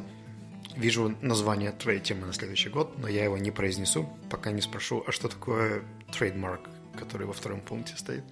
вижу 0.76 1.16
название 1.22 1.72
твоей 1.72 2.00
темы 2.00 2.28
на 2.28 2.34
следующий 2.34 2.70
год, 2.70 2.98
но 2.98 3.08
я 3.08 3.24
его 3.24 3.38
не 3.38 3.52
произнесу, 3.52 4.10
пока 4.30 4.52
не 4.52 4.62
спрошу, 4.62 5.04
а 5.08 5.12
что 5.12 5.28
такое 5.28 5.84
trademark, 6.12 6.70
который 6.98 7.28
во 7.28 7.34
втором 7.34 7.62
пункте 7.62 7.96
стоит? 7.98 8.24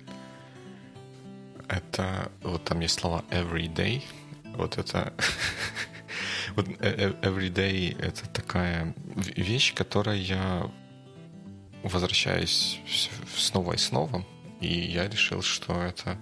Это 1.68 2.32
вот 2.44 2.64
там 2.66 2.80
есть 2.82 3.00
слова 3.00 3.24
everyday. 3.30 4.04
Вот 4.56 4.78
это 4.78 5.14
вот 6.56 6.68
э, 6.68 6.74
э, 6.80 7.14
everyday 7.22 7.98
это 8.02 8.28
такая 8.30 8.94
вещь, 9.16 9.74
которая 9.74 10.18
я 10.18 10.70
возвращаюсь 11.84 12.80
снова 13.36 13.74
и 13.74 13.78
снова, 13.78 14.26
и 14.60 14.68
я 14.68 15.08
решил, 15.08 15.42
что 15.42 15.82
это 15.82 16.18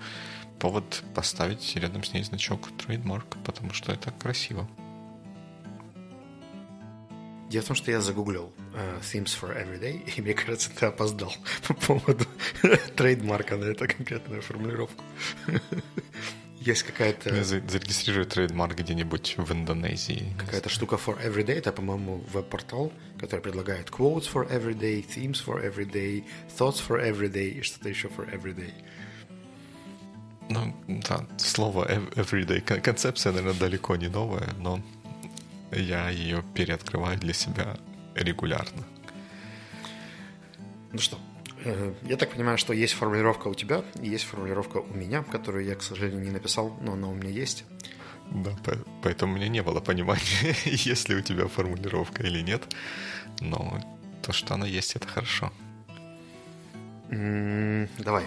повод 0.60 1.04
поставить 1.16 1.76
рядом 1.76 2.04
с 2.04 2.14
ней 2.14 2.24
значок 2.24 2.70
trademark, 2.78 3.38
потому 3.44 3.74
что 3.74 3.92
это 3.92 4.12
красиво. 4.12 4.68
Дело 7.50 7.64
в 7.64 7.68
том, 7.68 7.76
что 7.76 7.90
я 7.90 8.00
загуглил 8.00 8.52
uh, 8.76 9.02
Themes 9.02 9.36
for 9.40 9.58
Everyday, 9.58 10.04
и 10.16 10.22
мне 10.22 10.34
кажется, 10.34 10.70
ты 10.70 10.86
опоздал 10.86 11.34
по 11.68 11.74
поводу 11.74 12.26
trademark 12.96 13.51
а 13.51 13.58
на 13.58 13.66
эту 13.66 13.88
конкретную 13.88 14.42
формулировку. 14.42 15.04
Есть 16.60 16.84
какая-то... 16.84 17.44
Зарегистрирую 17.44 18.26
trademark 18.26 18.78
где-нибудь 18.78 19.36
в 19.38 19.52
Индонезии. 19.52 20.36
Какая-то 20.38 20.70
штука 20.70 20.98
for 20.98 21.18
everyday, 21.26 21.54
это, 21.54 21.72
по-моему, 21.72 22.24
веб-портал, 22.32 22.92
который 23.18 23.40
предлагает 23.40 23.90
quotes 23.90 24.32
for 24.32 24.48
everyday, 24.52 25.04
themes 25.04 25.44
for 25.44 25.64
everyday, 25.64 26.24
thoughts 26.56 26.80
for 26.86 27.02
everyday 27.02 27.50
и 27.50 27.62
что-то 27.62 27.90
еще 27.90 28.10
for 28.10 28.30
everyday. 28.32 28.74
Ну, 30.50 30.76
да, 30.88 31.26
слово 31.38 31.88
everyday, 32.16 32.62
концепция, 32.82 33.32
наверное, 33.32 33.60
далеко 33.60 33.96
не 33.96 34.10
новая, 34.10 34.54
но 34.60 34.82
я 35.72 36.10
ее 36.10 36.44
переоткрываю 36.54 37.18
для 37.18 37.34
себя 37.34 37.78
регулярно. 38.16 38.84
Ну 40.92 41.00
что, 41.00 41.20
э, 41.64 41.94
я 42.04 42.18
так 42.18 42.32
понимаю, 42.32 42.58
что 42.58 42.74
есть 42.74 42.94
формулировка 42.94 43.48
у 43.48 43.54
тебя, 43.54 43.84
есть 44.02 44.26
формулировка 44.26 44.78
у 44.78 44.94
меня, 44.94 45.24
которую 45.24 45.66
я, 45.66 45.76
к 45.76 45.84
сожалению, 45.84 46.22
не 46.22 46.32
написал, 46.32 46.76
но 46.82 46.94
она 46.94 47.08
у 47.08 47.14
меня 47.14 47.30
есть. 47.30 47.66
Да, 48.32 48.56
поэтому 49.02 49.34
у 49.34 49.36
меня 49.36 49.48
не 49.48 49.64
было 49.64 49.80
понимания, 49.80 50.56
есть 50.66 51.10
ли 51.10 51.16
у 51.16 51.22
тебя 51.22 51.48
формулировка 51.48 52.24
или 52.24 52.42
нет. 52.42 52.64
Но 53.40 53.80
то, 54.22 54.32
что 54.32 54.56
она 54.56 54.68
есть, 54.68 54.96
это 54.96 55.08
хорошо. 55.08 55.52
Давай, 57.10 58.26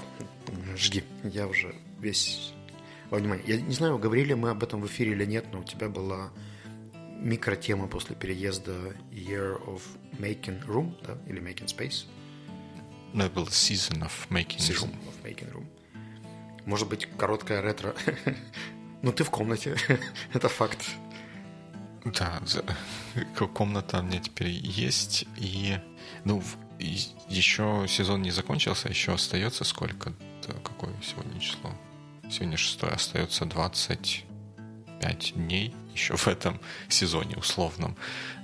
жги. 0.77 1.05
Я 1.23 1.47
уже 1.47 1.75
весь 2.01 2.53
во 3.11 3.19
внимание. 3.19 3.45
Я 3.47 3.61
не 3.61 3.75
знаю, 3.75 3.99
говорили 3.99 4.35
мы 4.35 4.51
об 4.51 4.63
этом 4.63 4.81
в 4.81 4.87
эфире 4.87 5.13
или 5.13 5.25
нет, 5.25 5.47
но 5.53 5.61
у 5.61 5.65
тебя 5.65 5.89
была 5.89 6.31
микротема 7.23 7.87
после 7.87 8.17
переезда 8.17 8.73
Year 9.11 9.63
of 9.65 9.83
Making 10.19 10.67
Room, 10.67 10.95
да, 11.07 11.17
или 11.27 11.41
Making 11.41 11.67
Space. 11.67 12.07
No, 13.15 13.25
это 13.25 13.35
был 13.35 13.47
Season 13.47 14.03
of 14.03 14.13
Making 14.31 14.59
season 14.59 14.91
Room. 14.91 14.99
of 15.07 15.23
Making 15.23 15.53
Room. 15.53 15.67
Может 16.67 16.89
быть, 16.89 17.07
короткая 17.17 17.63
ретро. 17.63 17.95
ну, 19.03 19.13
ты 19.13 19.25
в 19.25 19.31
комнате, 19.31 19.77
это 20.33 20.49
факт. 20.49 20.85
Да, 22.05 22.43
комната 23.55 24.01
у 24.01 24.03
меня 24.03 24.19
теперь 24.19 24.49
есть, 24.49 25.25
и, 25.37 25.79
ну, 26.25 26.43
еще 26.81 27.87
сезон 27.89 28.23
не 28.23 28.33
закончился, 28.33 28.89
еще 28.89 29.13
остается 29.13 29.63
сколько? 29.63 30.13
Какое 30.65 30.93
сегодня 31.01 31.39
число? 31.41 31.71
Сегодня 32.29 32.57
шестое, 32.57 32.95
остается 32.95 33.45
20 33.45 34.25
5 35.03 35.35
дней 35.35 35.75
еще 35.95 36.17
в 36.17 36.29
этом 36.29 36.61
сезоне 36.89 37.37
условном 37.37 37.97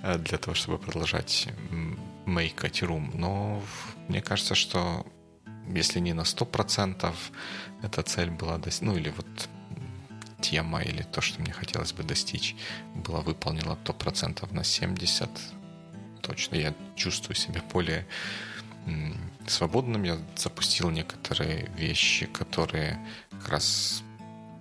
э, 0.03 0.19
для 0.19 0.39
того, 0.39 0.55
чтобы 0.55 0.79
продолжать 0.79 1.49
мейкать 2.27 2.83
рум. 2.83 3.11
Но 3.15 3.63
мне 4.09 4.21
кажется, 4.21 4.55
что 4.55 5.07
если 5.69 6.01
не 6.01 6.13
на 6.13 6.23
100% 6.23 7.15
эта 7.83 8.03
цель 8.03 8.31
была 8.31 8.59
достигнута, 8.59 8.99
ну 8.99 9.01
или 9.01 9.11
вот 9.11 9.49
тема 10.41 10.83
или 10.83 11.03
то, 11.03 11.21
что 11.21 11.41
мне 11.41 11.53
хотелось 11.53 11.93
бы 11.93 12.03
достичь, 12.03 12.55
была 12.95 13.21
выполнена, 13.21 13.77
то 13.77 13.93
процентов 13.93 14.53
на 14.53 14.65
70 14.65 15.31
точно. 16.23 16.57
Я 16.57 16.75
чувствую 16.97 17.37
себя 17.37 17.63
более 17.73 18.07
свободным. 19.47 20.05
Я 20.05 20.19
запустил 20.37 20.91
некоторые 20.91 21.71
вещи, 21.77 22.27
которые 22.27 22.99
как 23.31 23.49
раз 23.49 24.03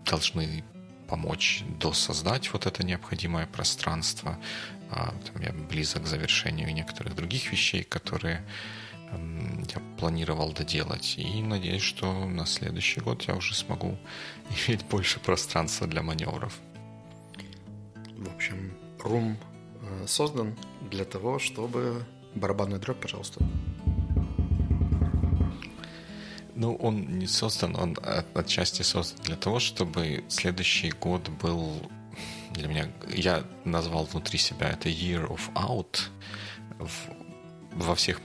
должны 0.06 0.64
помочь 1.08 1.64
досоздать 1.80 2.52
вот 2.54 2.66
это 2.66 2.86
необходимое 2.86 3.48
пространство. 3.48 4.38
А, 4.90 5.14
там 5.26 5.42
я 5.42 5.52
близок 5.52 6.04
к 6.04 6.08
завершению 6.08 6.74
некоторых 6.74 7.16
других 7.16 7.52
вещей, 7.52 7.84
которые 7.84 8.44
я 9.12 9.82
планировал 9.98 10.52
доделать. 10.52 11.16
И 11.18 11.42
надеюсь, 11.42 11.82
что 11.82 12.26
на 12.26 12.46
следующий 12.46 13.02
год 13.02 13.24
я 13.24 13.36
уже 13.36 13.56
смогу 13.56 13.98
иметь 14.68 14.86
больше 14.86 15.20
пространства 15.20 15.88
для 15.88 16.02
маневров. 16.02 16.58
В 18.18 18.34
общем, 18.34 18.74
рум 19.00 19.38
э, 19.82 20.08
создан 20.08 20.56
для 20.90 21.06
того, 21.06 21.40
чтобы... 21.40 22.06
Барабанный 22.36 22.78
дробь, 22.78 23.02
пожалуйста. 23.02 23.40
Ну, 26.60 26.74
он 26.76 27.20
не 27.20 27.28
создан, 27.28 27.76
он 27.76 27.96
отчасти 28.34 28.82
создан 28.82 29.24
для 29.24 29.36
того, 29.36 29.60
чтобы 29.60 30.24
следующий 30.28 30.90
год 30.90 31.30
был 31.30 31.80
для 32.50 32.68
меня... 32.68 32.92
Я 33.08 33.44
назвал 33.64 34.06
внутри 34.06 34.40
себя 34.40 34.70
это 34.70 34.90
Year 34.90 35.28
of 35.28 35.54
Out 35.54 36.10
в, 36.80 37.10
во 37.74 37.94
всех 37.94 38.22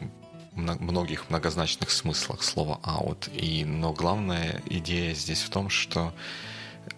многих 0.55 1.29
многозначных 1.29 1.91
смыслах 1.91 2.43
слова 2.43 2.81
out. 2.85 3.31
И, 3.37 3.67
но 3.67 3.93
главная 3.93 4.63
идея 4.65 5.15
здесь 5.15 5.43
в 5.43 5.51
том, 5.51 5.69
что 5.69 6.15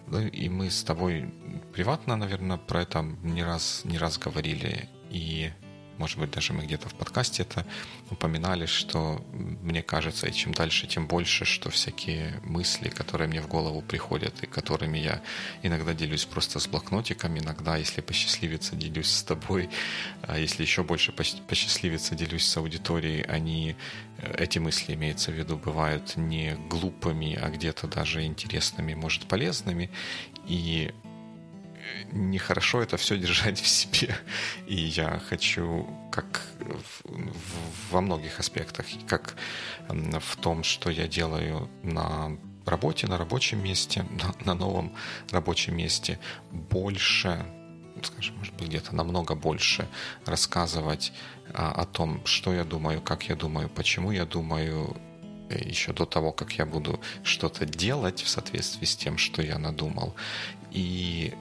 ну, 0.07 0.21
и 0.21 0.47
мы 0.47 0.71
с 0.71 0.83
тобой 0.83 1.33
приватно, 1.73 2.15
наверное, 2.15 2.57
про 2.57 2.83
это 2.83 3.01
не 3.23 3.43
раз, 3.43 3.81
не 3.83 3.97
раз 3.97 4.17
говорили. 4.17 4.87
И 5.09 5.51
может 5.97 6.19
быть, 6.19 6.31
даже 6.31 6.53
мы 6.53 6.63
где-то 6.65 6.89
в 6.89 6.93
подкасте 6.95 7.43
это 7.43 7.65
упоминали, 8.09 8.65
что 8.65 9.25
мне 9.31 9.81
кажется, 9.81 10.27
и 10.27 10.33
чем 10.33 10.53
дальше, 10.53 10.87
тем 10.87 11.07
больше, 11.07 11.45
что 11.45 11.69
всякие 11.69 12.39
мысли, 12.43 12.89
которые 12.89 13.27
мне 13.27 13.41
в 13.41 13.47
голову 13.47 13.81
приходят 13.81 14.43
и 14.43 14.47
которыми 14.47 14.97
я 14.97 15.21
иногда 15.63 15.93
делюсь 15.93 16.25
просто 16.25 16.59
с 16.59 16.67
блокнотиком, 16.67 17.37
иногда, 17.37 17.77
если 17.77 18.01
посчастливится, 18.01 18.75
делюсь 18.75 19.09
с 19.09 19.23
тобой, 19.23 19.69
а 20.21 20.37
если 20.37 20.63
еще 20.63 20.83
больше 20.83 21.11
посчастливится, 21.11 22.15
делюсь 22.15 22.45
с 22.45 22.57
аудиторией, 22.57 23.23
они, 23.23 23.75
э, 24.17 24.43
эти 24.43 24.59
мысли, 24.59 24.93
имеется 24.93 25.31
в 25.31 25.35
виду, 25.35 25.57
бывают 25.57 26.17
не 26.17 26.55
глупыми, 26.69 27.35
а 27.41 27.49
где-то 27.49 27.87
даже 27.87 28.25
интересными, 28.25 28.93
может, 28.93 29.25
полезными, 29.25 29.89
и 30.47 30.93
нехорошо 32.11 32.81
это 32.81 32.97
все 32.97 33.17
держать 33.17 33.59
в 33.59 33.67
себе. 33.67 34.15
И 34.67 34.75
я 34.75 35.19
хочу, 35.29 35.87
как 36.11 36.41
в, 36.59 37.09
в, 37.09 37.91
во 37.91 38.01
многих 38.01 38.39
аспектах, 38.39 38.85
как 39.07 39.35
в 39.87 40.35
том, 40.37 40.63
что 40.63 40.89
я 40.89 41.07
делаю 41.07 41.69
на 41.83 42.37
работе, 42.65 43.07
на 43.07 43.17
рабочем 43.17 43.63
месте, 43.63 44.05
на, 44.43 44.53
на 44.53 44.53
новом 44.55 44.95
рабочем 45.31 45.77
месте, 45.77 46.19
больше 46.51 47.45
скажем, 48.03 48.37
может 48.37 48.53
быть, 48.55 48.67
где-то 48.67 48.93
намного 48.93 49.35
больше 49.35 49.87
рассказывать 50.25 51.13
а, 51.53 51.71
о 51.71 51.85
том, 51.85 52.25
что 52.25 52.53
я 52.53 52.63
думаю, 52.63 53.01
как 53.01 53.23
я 53.29 53.35
думаю, 53.35 53.69
почему 53.69 54.11
я 54.11 54.25
думаю, 54.25 54.95
э, 55.49 55.59
еще 55.63 55.93
до 55.93 56.05
того, 56.05 56.31
как 56.31 56.53
я 56.53 56.65
буду 56.65 56.99
что-то 57.23 57.65
делать 57.65 58.21
в 58.21 58.27
соответствии 58.27 58.85
с 58.85 58.95
тем, 58.95 59.17
что 59.17 59.41
я 59.41 59.57
надумал. 59.57 60.13
И 60.75 61.33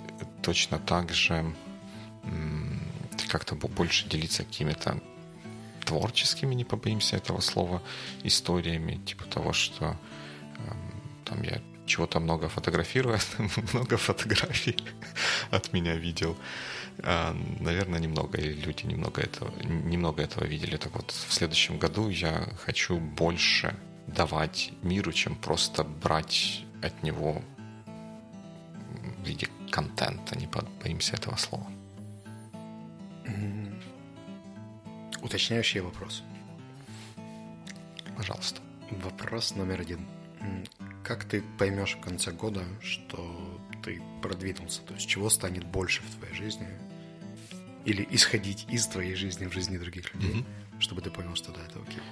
точно 0.42 0.78
так 0.78 1.12
же 1.12 1.44
как-то 3.28 3.56
больше 3.56 4.08
делиться 4.08 4.44
какими-то 4.44 5.00
творческими, 5.84 6.54
не 6.54 6.64
побоимся 6.64 7.16
этого 7.16 7.40
слова, 7.40 7.82
историями, 8.22 9.00
типа 9.04 9.24
того, 9.24 9.52
что 9.52 9.96
эм, 10.58 11.02
там 11.24 11.42
я 11.42 11.60
чего-то 11.84 12.20
много 12.20 12.48
фотографирую, 12.48 13.18
много 13.72 13.96
фотографий 13.96 14.76
от 15.50 15.72
меня 15.72 15.96
видел. 15.96 16.36
А, 17.02 17.36
наверное, 17.58 17.98
немного, 17.98 18.38
или 18.38 18.52
люди 18.52 18.86
немного 18.86 19.20
этого, 19.20 19.50
немного 19.64 20.22
этого 20.22 20.44
видели. 20.44 20.76
Так 20.76 20.94
вот, 20.94 21.10
в 21.10 21.32
следующем 21.32 21.78
году 21.78 22.08
я 22.08 22.48
хочу 22.64 22.98
больше 22.98 23.74
давать 24.06 24.70
миру, 24.82 25.12
чем 25.12 25.34
просто 25.34 25.82
брать 25.82 26.64
от 26.82 27.02
него 27.02 27.42
в 29.24 29.26
виде 29.26 29.48
контента, 29.70 30.38
не 30.38 30.46
боимся 30.82 31.16
этого 31.16 31.36
слова. 31.36 31.66
Уточняющий 35.22 35.80
вопрос. 35.80 36.22
Пожалуйста. 38.16 38.60
Вопрос 38.90 39.56
номер 39.56 39.80
один. 39.80 40.06
Как 41.02 41.24
ты 41.24 41.42
поймешь 41.58 41.96
в 41.96 42.00
конце 42.00 42.30
года, 42.30 42.62
что 42.80 43.60
ты 43.82 44.02
продвинулся? 44.22 44.82
То 44.82 44.94
есть 44.94 45.08
чего 45.08 45.30
станет 45.30 45.64
больше 45.64 46.02
в 46.02 46.16
твоей 46.16 46.34
жизни? 46.34 46.68
Или 47.84 48.06
исходить 48.10 48.66
из 48.70 48.86
твоей 48.86 49.14
жизни 49.14 49.46
в 49.46 49.52
жизни 49.52 49.78
других 49.78 50.14
людей, 50.14 50.40
mm-hmm. 50.40 50.80
чтобы 50.80 51.02
ты 51.02 51.10
понял, 51.10 51.34
что 51.34 51.52
да, 51.52 51.60
это 51.68 51.80
окей? 51.80 52.02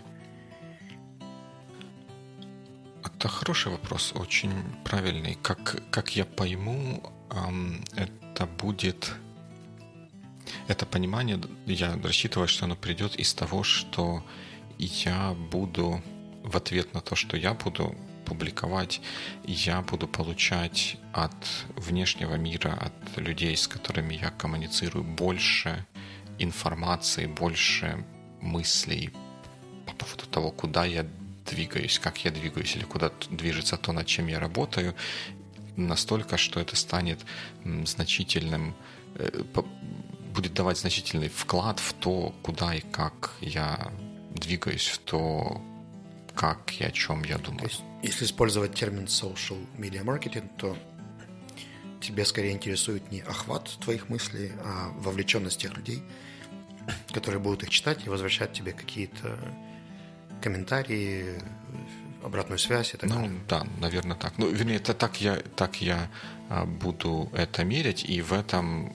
Это 3.23 3.29
хороший 3.29 3.71
вопрос, 3.71 4.13
очень 4.17 4.53
правильный. 4.83 5.39
Как, 5.43 5.89
как 5.91 6.17
я 6.17 6.25
пойму, 6.25 7.01
это 7.95 8.47
будет... 8.47 9.13
Это 10.67 10.87
понимание, 10.87 11.41
я 11.67 11.97
рассчитываю, 12.03 12.49
что 12.49 12.65
оно 12.65 12.75
придет 12.75 13.15
из 13.15 13.33
того, 13.33 13.63
что 13.63 14.25
я 14.77 15.35
буду 15.53 16.03
в 16.43 16.57
ответ 16.57 16.95
на 16.95 17.01
то, 17.01 17.15
что 17.15 17.37
я 17.37 17.55
буду 17.55 17.95
публиковать, 18.25 19.01
я 19.45 19.83
буду 19.83 20.09
получать 20.09 20.97
от 21.13 21.47
внешнего 21.77 22.35
мира, 22.35 22.73
от 22.73 23.19
людей, 23.19 23.57
с 23.57 23.69
которыми 23.69 24.15
я 24.15 24.31
коммуницирую, 24.33 25.05
больше 25.05 25.87
информации, 26.41 27.27
больше 27.27 28.05
мыслей 28.41 29.13
по 29.87 29.95
поводу 29.95 30.27
того, 30.27 30.51
куда 30.51 30.85
я 30.85 31.07
двигаюсь, 31.55 31.99
как 31.99 32.25
я 32.25 32.31
двигаюсь 32.31 32.77
или 32.77 32.85
куда 32.85 33.11
движется 33.31 33.77
то, 33.77 33.93
над 33.93 34.07
чем 34.07 34.29
я 34.29 34.41
работаю, 34.41 34.95
настолько, 35.77 36.37
что 36.37 36.61
это 36.61 36.77
станет 36.77 37.19
значительным, 37.85 38.75
э, 39.15 39.43
будет 40.35 40.55
давать 40.55 40.79
значительный 40.79 41.29
вклад 41.29 41.81
в 41.81 41.93
то, 41.93 42.35
куда 42.43 42.75
и 42.75 42.81
как 42.81 43.33
я 43.41 43.93
двигаюсь, 44.35 44.89
в 44.89 44.99
то, 44.99 45.61
как 46.35 46.81
и 46.81 46.85
о 46.85 46.91
чем 46.91 47.25
я 47.25 47.39
думаю. 47.39 47.61
То 47.61 47.67
есть, 47.67 47.83
если 48.03 48.25
использовать 48.25 48.75
термин 48.75 49.05
social 49.05 49.59
media 49.79 50.03
marketing, 50.05 50.51
то 50.57 50.77
тебе 52.01 52.25
скорее 52.25 52.53
интересует 52.53 53.13
не 53.13 53.21
охват 53.21 53.71
твоих 53.81 54.09
мыслей, 54.09 54.53
а 54.65 54.91
вовлеченность 54.97 55.61
тех 55.61 55.77
людей, 55.77 56.03
которые 57.13 57.41
будут 57.41 57.63
их 57.63 57.71
читать 57.71 58.07
и 58.07 58.09
возвращать 58.09 58.53
тебе 58.53 58.73
какие-то 58.73 59.39
комментарии, 60.43 61.41
обратную 62.25 62.59
связь 62.59 62.95
и 62.95 62.97
так 62.97 63.11
ну, 63.11 63.17
далее. 63.17 63.41
да, 63.49 63.67
наверное, 63.81 64.17
так. 64.17 64.35
Ну, 64.39 64.49
вернее, 64.49 64.77
это 64.77 64.95
так 64.95 65.21
я, 65.21 65.37
так 65.57 65.83
я 65.83 66.09
а, 66.49 66.65
буду 66.65 67.31
это 67.33 67.65
мерить, 67.65 68.05
и 68.05 68.23
в 68.23 68.33
этом 68.33 68.95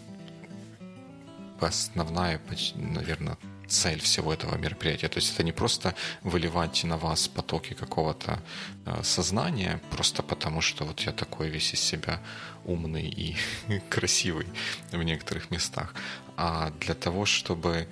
основная, 1.59 2.39
наверное, 2.75 3.37
цель 3.67 3.99
всего 3.99 4.33
этого 4.33 4.55
мероприятия. 4.57 5.09
То 5.09 5.17
есть 5.17 5.33
это 5.33 5.43
не 5.43 5.51
просто 5.51 5.93
выливать 6.23 6.83
на 6.83 6.97
вас 6.97 7.27
потоки 7.27 7.73
какого-то 7.73 8.39
э, 8.85 9.03
сознания, 9.03 9.81
просто 9.91 10.23
потому 10.23 10.61
что 10.61 10.85
вот 10.85 11.01
я 11.01 11.11
такой 11.11 11.49
весь 11.49 11.73
из 11.73 11.81
себя 11.81 12.21
умный 12.65 13.07
и 13.07 13.35
красивый 13.89 14.47
в 14.91 15.03
некоторых 15.03 15.51
местах, 15.51 15.93
а 16.37 16.71
для 16.79 16.93
того, 16.93 17.25
чтобы 17.25 17.87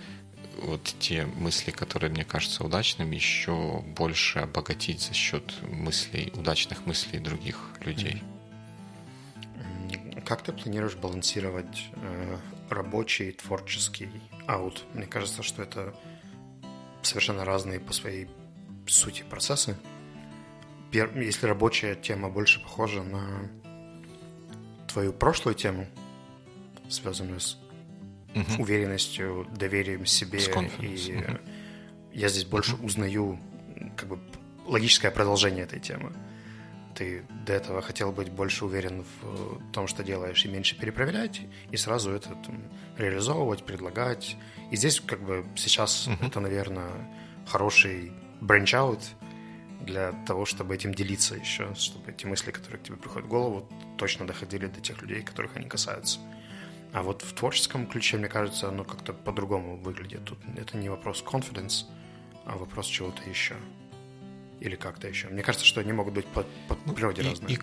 вот 0.66 0.96
те 1.00 1.26
мысли, 1.26 1.72
которые 1.72 2.12
мне 2.12 2.26
кажутся 2.26 2.64
удачными, 2.64 3.16
еще 3.16 3.82
больше 3.82 4.40
обогатить 4.40 5.02
за 5.02 5.14
счет 5.14 5.54
мыслей, 5.64 6.32
удачных 6.36 6.86
мыслей 6.86 7.20
других 7.20 7.58
людей. 7.82 8.24
Как 10.26 10.42
ты 10.42 10.52
планируешь 10.52 10.96
балансировать 10.96 11.86
э, 11.94 12.38
рабочий, 12.70 13.32
творческий 13.32 14.10
аут? 14.48 14.84
Мне 14.94 15.06
кажется, 15.06 15.44
что 15.44 15.62
это 15.62 15.96
совершенно 17.04 17.46
разные 17.46 17.80
по 17.80 17.94
своей 17.94 18.28
сути 18.88 19.24
процессы. 19.24 19.78
Если 20.92 21.46
рабочая 21.46 21.96
тема 21.96 22.30
больше 22.30 22.62
похожа 22.62 23.04
на 23.04 23.50
твою 24.88 25.14
прошлую 25.14 25.56
тему, 25.56 25.88
связанную 26.90 27.40
с 27.40 27.58
угу. 28.36 28.64
уверенностью, 28.64 29.48
доверием 29.56 30.06
себе. 30.06 30.40
И 30.80 31.16
угу. 31.16 31.40
я 32.14 32.28
здесь 32.30 32.46
больше 32.46 32.76
угу. 32.76 32.86
узнаю 32.86 33.40
как 33.98 34.10
бы 34.10 34.20
логическое 34.66 35.12
продолжение 35.12 35.64
этой 35.64 35.80
темы. 35.80 36.14
Ты 36.96 37.24
до 37.46 37.54
этого 37.54 37.82
хотел 37.82 38.14
быть 38.14 38.30
больше 38.30 38.64
уверен 38.66 39.04
в 39.22 39.72
том, 39.74 39.88
что 39.88 40.02
делаешь, 40.04 40.46
и 40.46 40.48
меньше 40.48 40.78
перепроверять, 40.78 41.42
и 41.70 41.76
сразу 41.76 42.12
это 42.12 42.30
там, 42.30 42.64
реализовывать, 42.98 43.66
предлагать. 43.66 44.38
И 44.72 44.78
здесь 44.78 45.02
как 45.02 45.22
бы 45.22 45.46
сейчас 45.56 46.08
угу. 46.08 46.26
это, 46.26 46.40
наверное, 46.40 46.92
хороший 47.46 48.14
branch 48.40 48.77
out, 48.77 49.02
для 49.86 50.12
того, 50.26 50.46
чтобы 50.46 50.76
этим 50.76 50.94
делиться 50.94 51.36
еще, 51.36 51.74
чтобы 51.76 52.12
эти 52.12 52.26
мысли, 52.26 52.52
которые 52.52 52.80
к 52.80 52.84
тебе 52.84 52.98
приходят 52.98 53.28
в 53.28 53.30
голову, 53.30 53.70
точно 53.98 54.26
доходили 54.26 54.68
до 54.68 54.82
тех 54.82 55.02
людей, 55.02 55.22
которых 55.22 55.56
они 55.56 55.68
касаются. 55.68 56.20
А 56.96 57.02
вот 57.02 57.24
в 57.24 57.34
творческом 57.34 57.88
ключе, 57.88 58.16
мне 58.16 58.30
кажется, 58.30 58.70
оно 58.70 58.86
как-то 58.86 59.12
по-другому 59.12 59.76
выглядит. 59.76 60.24
Тут 60.24 60.40
это 60.56 60.78
не 60.78 60.88
вопрос 60.88 61.22
confidence, 61.22 61.84
а 62.46 62.56
вопрос 62.56 62.88
чего-то 62.88 63.22
еще. 63.30 63.58
Или 64.62 64.78
как-то 64.78 65.10
еще. 65.10 65.28
Мне 65.28 65.44
кажется, 65.44 65.68
что 65.68 65.82
они 65.82 65.92
могут 65.92 66.14
быть 66.14 66.26
по, 66.26 66.44
по 66.70 66.78
ну, 66.86 66.94
природе 66.94 67.22
и, 67.22 67.26
разные. 67.30 67.60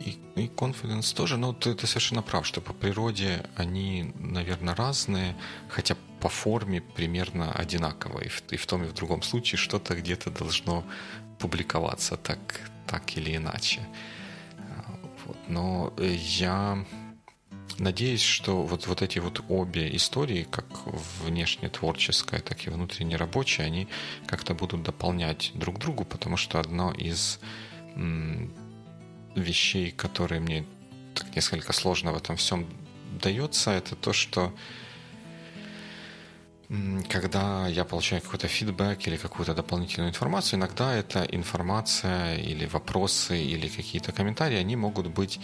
И, 0.00 0.10
и, 0.10 0.42
и 0.42 0.48
confidence 0.48 1.16
тоже, 1.16 1.38
но 1.38 1.54
ты, 1.54 1.74
ты 1.74 1.86
совершенно 1.86 2.20
прав, 2.20 2.46
что 2.46 2.60
по 2.60 2.74
природе 2.74 3.46
они, 3.56 4.12
наверное, 4.18 4.74
разные, 4.74 5.36
хотя 5.70 5.96
по 6.20 6.28
форме 6.28 6.82
примерно 6.82 7.50
одинаково. 7.50 8.20
И 8.20 8.28
в, 8.28 8.42
и 8.50 8.58
в 8.58 8.66
том, 8.66 8.84
и 8.84 8.88
в 8.88 8.92
другом 8.92 9.22
случае 9.22 9.56
что-то 9.56 9.94
где-то 9.94 10.30
должно 10.30 10.84
публиковаться 11.38 12.18
так, 12.18 12.60
так 12.86 13.16
или 13.16 13.36
иначе. 13.36 13.80
Вот. 15.28 15.36
Но 15.46 15.92
э, 15.98 16.16
я 16.18 16.84
надеюсь, 17.78 18.22
что 18.22 18.62
вот, 18.62 18.86
вот 18.86 19.02
эти 19.02 19.18
вот 19.18 19.44
обе 19.48 19.94
истории, 19.94 20.46
как 20.50 20.64
внешне 21.22 21.68
творческая, 21.68 22.40
так 22.40 22.66
и 22.66 22.70
внутренне 22.70 23.16
рабочая, 23.16 23.64
они 23.64 23.88
как-то 24.26 24.54
будут 24.54 24.82
дополнять 24.82 25.52
друг 25.54 25.78
другу, 25.78 26.04
потому 26.04 26.36
что 26.36 26.58
одно 26.58 26.92
из 26.92 27.38
м, 27.94 28.52
вещей, 29.34 29.90
которые 29.90 30.40
мне 30.40 30.64
так 31.14 31.36
несколько 31.36 31.72
сложно 31.72 32.12
в 32.12 32.16
этом 32.16 32.36
всем 32.36 32.66
дается, 33.22 33.70
это 33.70 33.94
то, 33.94 34.12
что 34.12 34.52
когда 37.08 37.66
я 37.66 37.84
получаю 37.84 38.20
какой-то 38.20 38.46
фидбэк 38.46 39.06
или 39.08 39.16
какую-то 39.16 39.54
дополнительную 39.54 40.10
информацию, 40.10 40.58
иногда 40.58 40.94
эта 40.94 41.22
информация 41.24 42.36
или 42.36 42.66
вопросы 42.66 43.42
или 43.42 43.68
какие-то 43.68 44.12
комментарии, 44.12 44.58
они 44.58 44.76
могут 44.76 45.06
быть 45.06 45.40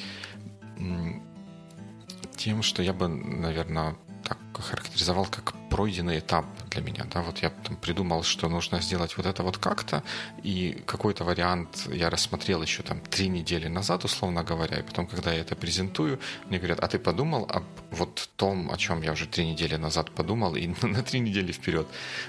тем, 2.37 2.63
что 2.63 2.83
я 2.83 2.93
бы, 2.93 3.09
наверное, 3.09 3.97
так 4.23 4.39
характеризовал 4.53 5.27
как 5.27 5.55
пройденный 5.71 6.19
этап 6.19 6.47
для 6.71 6.83
меня. 6.83 7.05
Да? 7.13 7.23
Вот 7.23 7.39
я 7.39 7.51
там 7.51 7.77
придумал, 7.77 8.23
что 8.23 8.49
нужно 8.49 8.81
сделать 8.81 9.17
вот 9.17 9.27
это 9.27 9.43
вот 9.43 9.59
как-то, 9.59 10.03
и 10.43 10.83
какой-то 10.87 11.25
вариант 11.25 11.89
я 11.93 12.11
рассмотрел 12.11 12.63
еще 12.63 12.83
там 12.83 13.01
три 13.01 13.29
недели 13.29 13.69
назад, 13.69 14.05
условно 14.05 14.45
говоря, 14.45 14.79
и 14.79 14.83
потом, 14.83 15.07
когда 15.07 15.33
я 15.33 15.41
это 15.41 15.57
презентую, 15.57 16.19
мне 16.49 16.59
говорят, 16.59 16.81
а 16.81 16.89
ты 16.89 16.99
подумал 16.99 17.47
об 17.49 17.65
вот 17.91 18.29
том, 18.37 18.71
о 18.71 18.77
чем 18.77 19.03
я 19.03 19.13
уже 19.13 19.27
три 19.27 19.47
недели 19.47 19.77
назад 19.77 20.11
подумал, 20.11 20.57
и 20.57 20.67
на 20.83 21.03
три 21.03 21.21
недели 21.21 21.53
вперед 21.53 21.87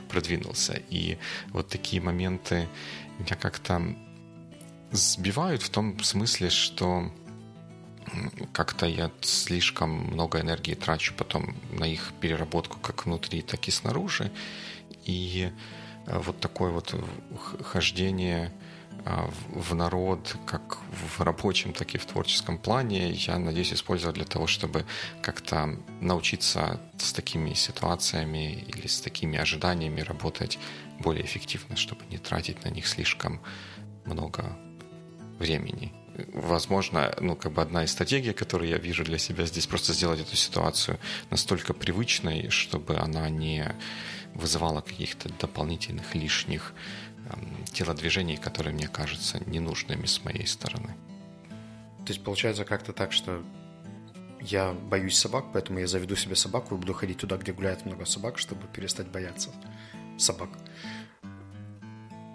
продвинулся. 0.10 0.82
И 0.89 1.17
вот 1.50 1.67
такие 1.67 2.02
моменты 2.02 2.67
меня 3.19 3.36
как-то 3.36 3.82
сбивают 4.91 5.62
в 5.62 5.69
том 5.69 6.00
смысле, 6.04 6.50
что 6.50 7.12
как-то 8.52 8.86
я 8.86 9.12
слишком 9.22 9.89
много 9.89 10.39
энергии 10.39 10.76
трачу 10.76 11.13
потом 11.18 11.56
на 11.72 11.86
их 11.86 12.13
переработку 12.20 12.80
как 12.80 13.06
внутри, 13.06 13.41
так 13.41 13.68
и 13.68 13.72
снаружи. 13.72 14.32
И 15.06 15.52
э, 16.08 16.20
вот 16.20 16.39
такое 16.39 16.72
вот 16.72 16.94
хождение 17.63 18.52
э, 19.06 19.28
в 19.50 19.76
народ, 19.76 20.38
как 20.46 20.78
в 20.91 21.22
рабочем, 21.22 21.74
так 21.74 21.96
и 21.96 21.98
в 21.98 22.06
творческом 22.06 22.58
плане, 22.58 23.12
я 23.12 23.38
надеюсь 23.38 23.74
использовать 23.74 24.15
для 24.15 24.26
того, 24.26 24.48
чтобы 24.48 24.86
как-то 25.22 25.78
научиться 26.02 26.80
с 26.98 27.13
такими 27.13 27.54
ситуациями 27.54 28.54
или 28.54 28.88
с 28.88 29.02
такими 29.02 29.38
ожиданиями 29.38 30.02
работать 30.02 30.60
более 31.00 31.26
эффективно, 31.26 31.76
чтобы 31.76 32.06
не 32.10 32.18
тратить 32.18 32.63
на 32.63 32.70
них 32.70 32.88
слишком 32.88 33.41
много 34.06 34.58
времени 35.39 35.91
возможно, 36.34 37.13
ну, 37.19 37.36
как 37.36 37.51
бы 37.51 37.62
одна 37.62 37.84
из 37.84 37.91
стратегий, 37.91 38.34
которую 38.34 38.69
я 38.69 38.78
вижу 38.78 39.04
для 39.04 39.17
себя 39.17 39.45
здесь, 39.45 39.67
просто 39.67 39.93
сделать 39.93 40.19
эту 40.19 40.36
ситуацию 40.36 40.99
настолько 41.30 41.73
привычной, 41.73 42.49
чтобы 42.49 42.97
она 42.97 43.30
не 43.30 43.75
вызывала 44.34 44.82
каких-то 44.82 45.30
дополнительных 45.39 46.13
лишних 46.15 46.73
эм, 47.30 47.65
телодвижений, 47.71 48.38
которые 48.38 48.73
мне 48.73 48.88
кажутся 48.88 49.41
ненужными 49.45 50.06
с 50.06 50.23
моей 50.23 50.45
стороны. 50.45 50.95
То 52.06 52.13
есть 52.13 52.23
получается 52.23 52.65
как-то 52.65 52.93
так, 52.93 53.12
что 53.12 53.43
я 54.41 54.73
боюсь 54.73 55.17
собак, 55.17 55.45
поэтому 55.54 55.80
я 55.80 55.88
заведу 55.88 56.15
себе 56.15 56.36
собаку 56.36 56.75
и 56.75 56.78
буду 56.78 56.93
ходить 56.93 57.17
туда, 57.17 57.38
где 57.38 57.51
гуляет 57.51 57.86
много 57.86 58.06
собак, 58.06 58.38
чтобы 58.38 58.67
перестать 58.67 59.08
бояться 59.08 59.49
собак. 60.17 60.49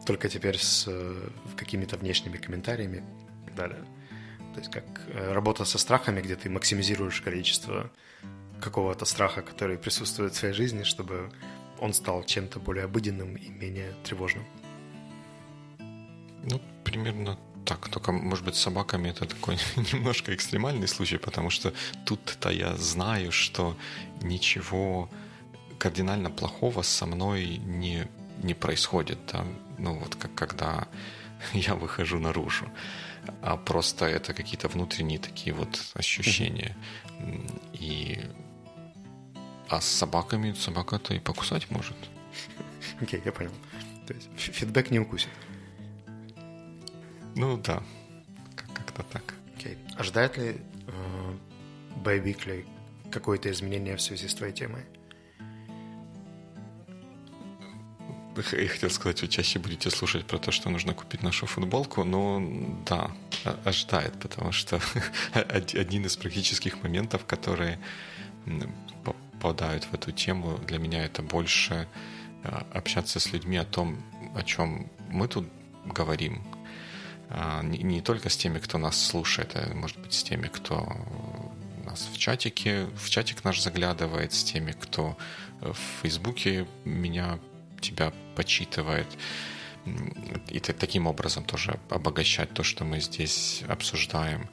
Только 0.07 0.29
теперь 0.29 0.59
с 0.59 0.87
э, 0.89 1.31
какими-то 1.57 1.97
внешними 1.97 2.37
комментариями 2.37 3.05
так 3.51 3.57
далее. 3.57 3.85
То 4.55 4.61
есть 4.61 4.71
как 4.71 4.85
э, 5.09 5.33
работа 5.33 5.65
со 5.65 5.79
страхами, 5.79 6.21
где 6.21 6.37
ты 6.37 6.51
максимизируешь 6.51 7.21
количество 7.21 7.91
какого-то 8.61 9.05
страха, 9.05 9.43
который 9.43 9.79
присутствует 9.79 10.35
в 10.35 10.39
твоей 10.39 10.55
жизни, 10.55 10.83
чтобы 10.83 11.31
он 11.79 11.93
стал 11.93 12.25
чем-то 12.25 12.61
более 12.61 12.85
обыденным 12.85 13.37
и 13.37 13.49
менее 13.49 13.93
тревожным. 14.05 14.45
Ну, 15.79 16.61
примерно 16.85 17.39
так. 17.65 17.89
Только, 17.89 18.13
может 18.13 18.45
быть, 18.45 18.57
с 18.57 18.61
собаками 18.61 19.11
это 19.11 19.27
такой 19.27 19.57
немножко 19.93 20.35
экстремальный 20.35 20.89
случай, 20.89 21.19
потому 21.19 21.51
что 21.51 21.73
тут-то 22.05 22.51
я 22.51 22.77
знаю, 22.77 23.33
что 23.33 23.77
ничего 24.23 25.09
кардинально 25.79 26.31
плохого 26.31 26.83
со 26.83 27.07
мной 27.07 27.59
не, 27.59 28.07
не 28.43 28.55
происходит. 28.55 29.19
Да? 29.33 29.45
Ну, 29.79 29.95
вот 29.95 30.17
как 30.17 30.35
когда 30.35 30.89
я 31.53 31.75
выхожу 31.75 32.19
наружу 32.19 32.67
а 33.43 33.57
просто 33.57 34.07
это 34.07 34.35
какие-то 34.35 34.69
внутренние 34.69 35.19
такие 35.19 35.55
вот 35.55 35.93
ощущения. 35.95 36.77
И 37.73 38.21
а 39.69 39.81
с 39.81 39.87
собаками 39.87 40.53
собака-то 40.53 41.15
и 41.15 41.21
покусать 41.21 41.71
может. 41.71 41.97
Окей, 43.01 43.21
okay, 43.21 43.23
я 43.27 43.33
понял. 43.33 43.53
То 44.07 44.15
есть 44.15 44.29
фидбэк 44.37 44.91
не 44.91 44.99
укусит. 44.99 45.31
Ну 47.37 47.57
да, 47.59 47.83
как-то 48.57 49.03
так. 49.05 49.35
Окей. 49.57 49.75
Okay. 49.75 49.97
Ожидает 49.97 50.37
ли 50.37 50.57
э, 50.87 51.37
Bay 52.03 52.67
какое-то 53.11 53.51
изменение 53.51 53.97
в 53.97 54.03
связи 54.03 54.27
с 54.27 54.35
твоей 54.35 54.53
темой? 54.53 54.85
Я 58.37 58.69
хотел 58.69 58.91
сказать, 58.91 59.23
вы 59.23 59.29
чаще 59.29 59.59
будете 59.59 59.91
слушать 59.91 60.25
про 60.25 60.39
то, 60.39 60.53
что 60.53 60.71
нужно 60.71 60.95
купить 60.95 61.23
нашу 61.23 61.47
футболку, 61.47 62.05
но 62.05 62.43
да, 62.87 63.11
ожидает, 63.65 64.19
потому 64.21 64.53
что 64.53 64.81
один 65.33 66.07
из 66.07 66.17
практических 66.17 66.83
моментов, 66.83 67.25
которые 67.27 67.79
попадают 69.05 69.85
в 69.85 69.95
эту 69.95 70.13
тему, 70.13 70.59
для 70.59 70.79
меня 70.79 71.05
это 71.05 71.23
больше 71.23 71.89
а, 72.45 72.67
общаться 72.73 73.19
с 73.21 73.33
людьми 73.33 73.57
о 73.57 73.65
том, 73.65 74.03
о 74.35 74.43
чем 74.43 74.91
мы 75.09 75.29
тут 75.29 75.49
говорим, 75.85 76.43
а, 77.29 77.63
не 77.63 78.01
только 78.01 78.29
с 78.29 78.37
теми, 78.37 78.59
кто 78.59 78.79
нас 78.79 79.03
слушает, 79.03 79.53
а 79.55 79.75
может 79.75 79.99
быть 79.99 80.15
с 80.15 80.23
теми, 80.23 80.47
кто 80.49 80.97
нас 81.85 82.09
в 82.13 82.19
чатике, 82.19 82.87
в 82.97 83.11
чатик 83.11 83.45
наш 83.45 83.61
заглядывает, 83.61 84.33
с 84.33 84.45
теми, 84.45 84.73
кто 84.73 85.17
в 85.61 85.77
Фейсбуке 86.03 86.67
меня 86.85 87.39
тебя 87.81 88.13
почитывает. 88.37 89.07
И 90.49 90.61
таким 90.61 91.07
образом 91.07 91.45
тоже 91.45 91.79
обогащать 91.89 92.53
то, 92.53 92.63
что 92.63 92.85
мы 92.85 93.01
здесь 93.01 93.65
обсуждаем. 93.69 94.49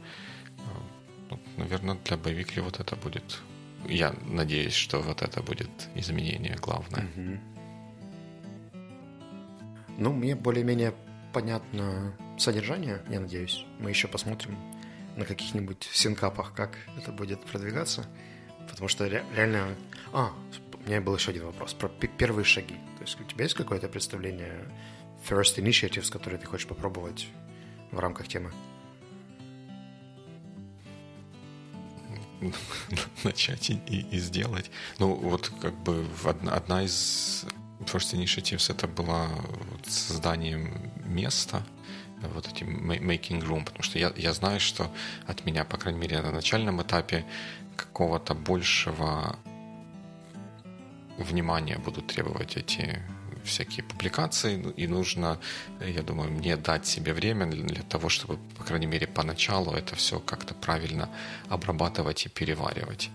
Ну, 1.30 1.40
наверное, 1.58 1.98
для 2.06 2.18
боевикли 2.18 2.62
вот 2.62 2.80
это 2.80 2.96
будет... 2.96 3.42
Я 3.88 4.13
надеюсь, 4.26 4.74
что 4.74 5.02
вот 5.02 5.22
это 5.22 5.42
будет 5.42 5.70
изменение 5.96 6.56
главное. 6.56 7.06
Угу. 7.16 7.40
Ну, 9.98 10.13
мне 10.13 10.36
более-менее 10.36 10.94
понятно 11.34 12.13
содержание, 12.38 13.02
я 13.10 13.20
надеюсь. 13.20 13.66
Мы 13.80 13.90
еще 13.90 14.08
посмотрим 14.08 14.58
на 15.16 15.26
каких-нибудь 15.26 15.90
синкапах, 15.92 16.54
как 16.54 16.78
это 16.98 17.12
будет 17.12 17.44
продвигаться. 17.46 18.06
Потому 18.70 18.88
что 18.88 19.08
реально... 19.08 19.76
А, 20.13 20.32
у 20.88 20.89
меня 20.89 21.02
был 21.02 21.15
еще 21.15 21.32
один 21.32 21.45
вопрос 21.45 21.73
про 21.73 21.89
первые 21.89 22.45
шаги. 22.45 22.76
То 22.97 23.04
есть 23.04 23.19
у 23.19 23.23
тебя 23.26 23.43
есть 23.43 23.56
какое-то 23.56 23.89
представление 23.89 24.69
first 25.28 25.58
initiatives, 25.58 26.10
которые 26.10 26.39
ты 26.39 26.47
хочешь 26.47 26.65
попробовать 26.65 27.28
в 27.91 28.00
рамках 28.00 28.30
темы? 28.30 28.54
начать 33.26 33.69
и, 33.69 33.73
и, 33.88 34.15
и 34.15 34.19
сделать. 34.19 34.71
Ну, 35.00 35.13
вот 35.13 35.52
как 35.62 35.76
бы 35.84 36.06
одна, 36.23 36.54
одна 36.54 36.84
из 36.84 37.45
first 37.82 38.13
initiatives 38.13 38.71
это 38.71 38.88
было 38.88 39.28
созданием 39.86 40.93
места, 41.04 41.65
вот 42.34 42.47
этим 42.47 42.89
making 42.89 43.41
room, 43.41 43.65
потому 43.65 43.84
что 43.84 44.00
я, 44.00 44.13
я 44.15 44.32
знаю, 44.32 44.62
что 44.62 44.89
от 45.26 45.45
меня, 45.45 45.65
по 45.65 45.76
крайней 45.76 46.00
мере, 46.00 46.21
на 46.21 46.32
начальном 46.32 46.82
этапе 46.82 47.26
какого-то 47.76 48.34
большего 48.36 49.38
внимания 51.18 51.78
будут 51.78 52.08
требовать 52.08 52.58
эти 52.58 53.02
всякие 53.44 53.84
публикации, 53.84 54.58
ну, 54.58 54.70
и 54.70 54.88
нужно, 54.88 55.40
я 55.80 56.04
думаю, 56.04 56.32
мне 56.32 56.58
дать 56.58 56.86
себе 56.86 57.14
время 57.14 57.46
для 57.46 57.82
того, 57.84 58.10
чтобы, 58.10 58.38
по 58.58 58.64
крайней 58.64 58.88
мере, 58.88 59.08
поначалу 59.08 59.72
это 59.72 59.96
все 59.96 60.20
как-то 60.20 60.54
правильно 60.54 61.10
обрабатывать 61.50 62.26
и 62.26 62.30
переваривать. 62.30 63.10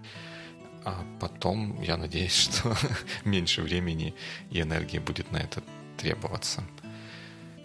А 0.84 1.04
потом, 1.20 1.80
я 1.82 1.96
надеюсь, 1.96 2.34
что 2.36 2.76
меньше 3.24 3.62
времени 3.62 4.14
и 4.50 4.60
энергии 4.60 4.98
будет 4.98 5.30
на 5.32 5.38
это 5.38 5.62
требоваться. 5.96 6.64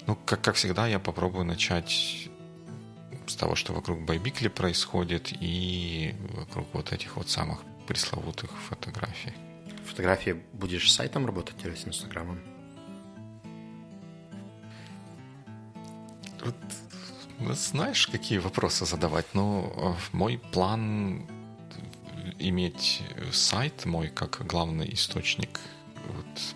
Ну, 0.05 0.15
как, 0.15 0.41
как 0.41 0.55
всегда, 0.55 0.87
я 0.87 0.99
попробую 0.99 1.45
начать 1.45 2.29
с 3.25 3.35
того, 3.35 3.55
что 3.55 3.73
вокруг 3.73 4.01
Байбикли 4.05 4.47
происходит, 4.47 5.33
и 5.41 6.15
вокруг 6.33 6.67
вот 6.73 6.93
этих 6.93 7.17
вот 7.17 7.29
самых 7.29 7.59
пресловутых 7.87 8.51
фотографий. 8.69 9.33
Фотографии 9.87 10.35
будешь 10.53 10.91
с 10.91 10.95
сайтом 10.95 11.25
работать 11.25 11.55
или 11.65 11.75
с 11.75 11.87
Инстаграмом? 11.87 12.39
Вот, 16.43 16.55
ну, 17.39 17.53
знаешь, 17.53 18.07
какие 18.07 18.39
вопросы 18.39 18.85
задавать? 18.85 19.25
Ну, 19.33 19.95
мой 20.11 20.37
план 20.51 21.27
иметь 22.39 23.01
сайт 23.31 23.85
мой 23.85 24.09
как 24.09 24.45
главный 24.45 24.93
источник 24.93 25.59
вот, 26.07 26.55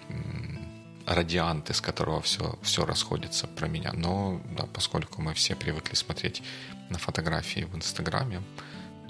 радиант, 1.06 1.70
из 1.70 1.82
которого 1.82 2.22
все, 2.22 2.58
все 2.62 2.86
расходится 2.86 3.48
про 3.48 3.68
меня. 3.68 3.92
Но 3.94 4.42
да, 4.58 4.66
поскольку 4.74 5.22
мы 5.22 5.34
все 5.34 5.56
привыкли 5.56 5.96
смотреть 5.96 6.44
на 6.90 6.98
фотографии 6.98 7.62
в 7.62 7.76
Инстаграме, 7.76 8.42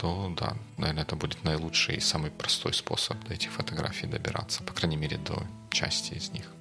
то 0.01 0.33
да, 0.35 0.57
наверное, 0.77 1.03
это 1.03 1.15
будет 1.15 1.43
наилучший 1.43 1.97
и 1.97 1.99
самый 1.99 2.31
простой 2.31 2.73
способ 2.73 3.23
до 3.25 3.35
этих 3.35 3.51
фотографий 3.51 4.07
добираться, 4.07 4.63
по 4.63 4.73
крайней 4.73 4.97
мере, 4.97 5.17
до 5.19 5.43
части 5.69 6.15
из 6.15 6.31
них. 6.31 6.51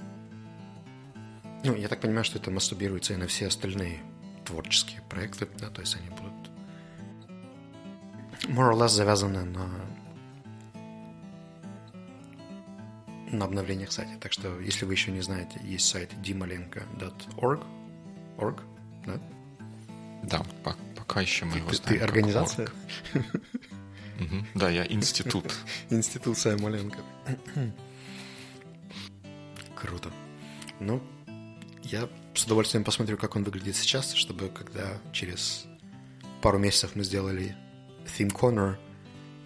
Ну, 1.64 1.74
я 1.74 1.88
так 1.88 2.03
понимаю, 2.03 2.24
что 2.24 2.38
это 2.38 2.50
мастурбируется 2.50 3.14
и 3.14 3.16
на 3.16 3.26
все 3.26 3.46
остальные 3.46 4.03
творческие 4.44 5.00
проекты, 5.09 5.48
да, 5.59 5.70
то 5.70 5.81
есть 5.81 5.96
они 5.96 6.11
будут 6.11 6.35
more 8.48 8.72
or 8.72 8.79
less 8.79 8.88
завязаны 8.88 9.44
на 9.44 9.70
на 13.31 13.44
обновлениях 13.46 13.90
сайта. 13.92 14.18
Так 14.20 14.33
что, 14.33 14.61
если 14.61 14.85
вы 14.85 14.92
еще 14.92 15.12
не 15.12 15.22
знаете, 15.22 15.59
есть 15.62 15.88
сайт 15.88 16.12
dimalenko.org. 16.14 17.62
Org, 18.37 18.61
да? 19.07 19.18
Да, 20.24 20.44
пока 21.11 21.23
еще 21.23 21.44
мы 21.44 21.57
его 21.57 21.70
ты, 21.70 21.77
знаем. 21.77 21.99
Ты 21.99 22.05
организация? 22.05 22.68
Да, 24.55 24.70
я 24.70 24.87
институт. 24.87 25.53
Институт 25.90 26.38
Саймоленко. 26.38 26.99
Круто. 29.75 30.12
Ну, 30.79 31.03
я 31.83 32.09
с 32.35 32.44
удовольствием 32.44 32.85
посмотрю, 32.85 33.16
как 33.16 33.35
он 33.35 33.42
выглядит 33.42 33.75
сейчас, 33.75 34.12
чтобы 34.12 34.51
когда 34.51 34.99
через 35.12 35.66
пару 36.42 36.59
месяцев 36.59 36.92
мы 36.94 37.03
сделали 37.03 37.57
Theme 38.05 38.33
Corner, 38.33 38.77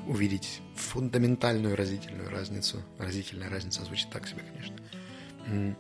увидеть 0.07 0.61
фундаментальную 0.77 1.77
разительную 1.77 2.29
разницу. 2.29 2.83
Разительная 2.99 3.49
разница 3.49 3.85
звучит 3.85 4.11
так 4.11 4.29
себе, 4.29 4.43
конечно. 4.43 5.77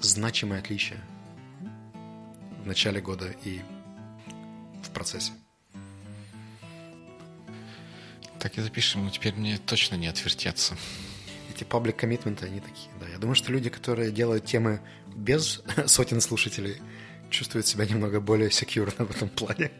Значимое 0.00 0.60
отличие 0.60 0.98
в 2.62 2.66
начале 2.66 3.02
года 3.02 3.34
и 3.44 3.60
в 4.90 4.92
процессе. 4.92 5.32
Так 8.38 8.56
и 8.56 8.60
запишем, 8.60 9.04
но 9.04 9.10
теперь 9.10 9.34
мне 9.34 9.58
точно 9.58 9.96
не 9.96 10.06
отвертеться. 10.06 10.76
Эти 11.54 11.64
паблик 11.64 11.96
коммитменты, 11.96 12.46
они 12.46 12.60
такие, 12.60 12.90
да. 12.98 13.08
Я 13.08 13.18
думаю, 13.18 13.34
что 13.34 13.52
люди, 13.52 13.68
которые 13.68 14.10
делают 14.10 14.46
темы 14.46 14.80
без 15.14 15.62
сотен 15.86 16.20
слушателей, 16.20 16.76
чувствуют 17.28 17.66
себя 17.66 17.86
немного 17.86 18.20
более 18.20 18.50
секьюрно 18.50 19.04
в 19.04 19.10
этом 19.10 19.28
плане. 19.28 19.70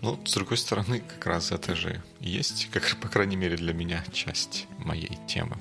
Ну, 0.00 0.18
с 0.24 0.34
другой 0.34 0.56
стороны, 0.56 1.00
как 1.00 1.26
раз 1.26 1.52
это 1.52 1.76
же 1.76 2.02
есть, 2.18 2.68
как, 2.72 2.96
по 3.00 3.08
крайней 3.08 3.36
мере, 3.36 3.56
для 3.56 3.72
меня 3.72 4.02
часть 4.12 4.66
моей 4.78 5.16
темы. 5.28 5.56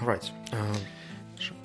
Right. 0.00 0.24
Uh, 0.50 0.76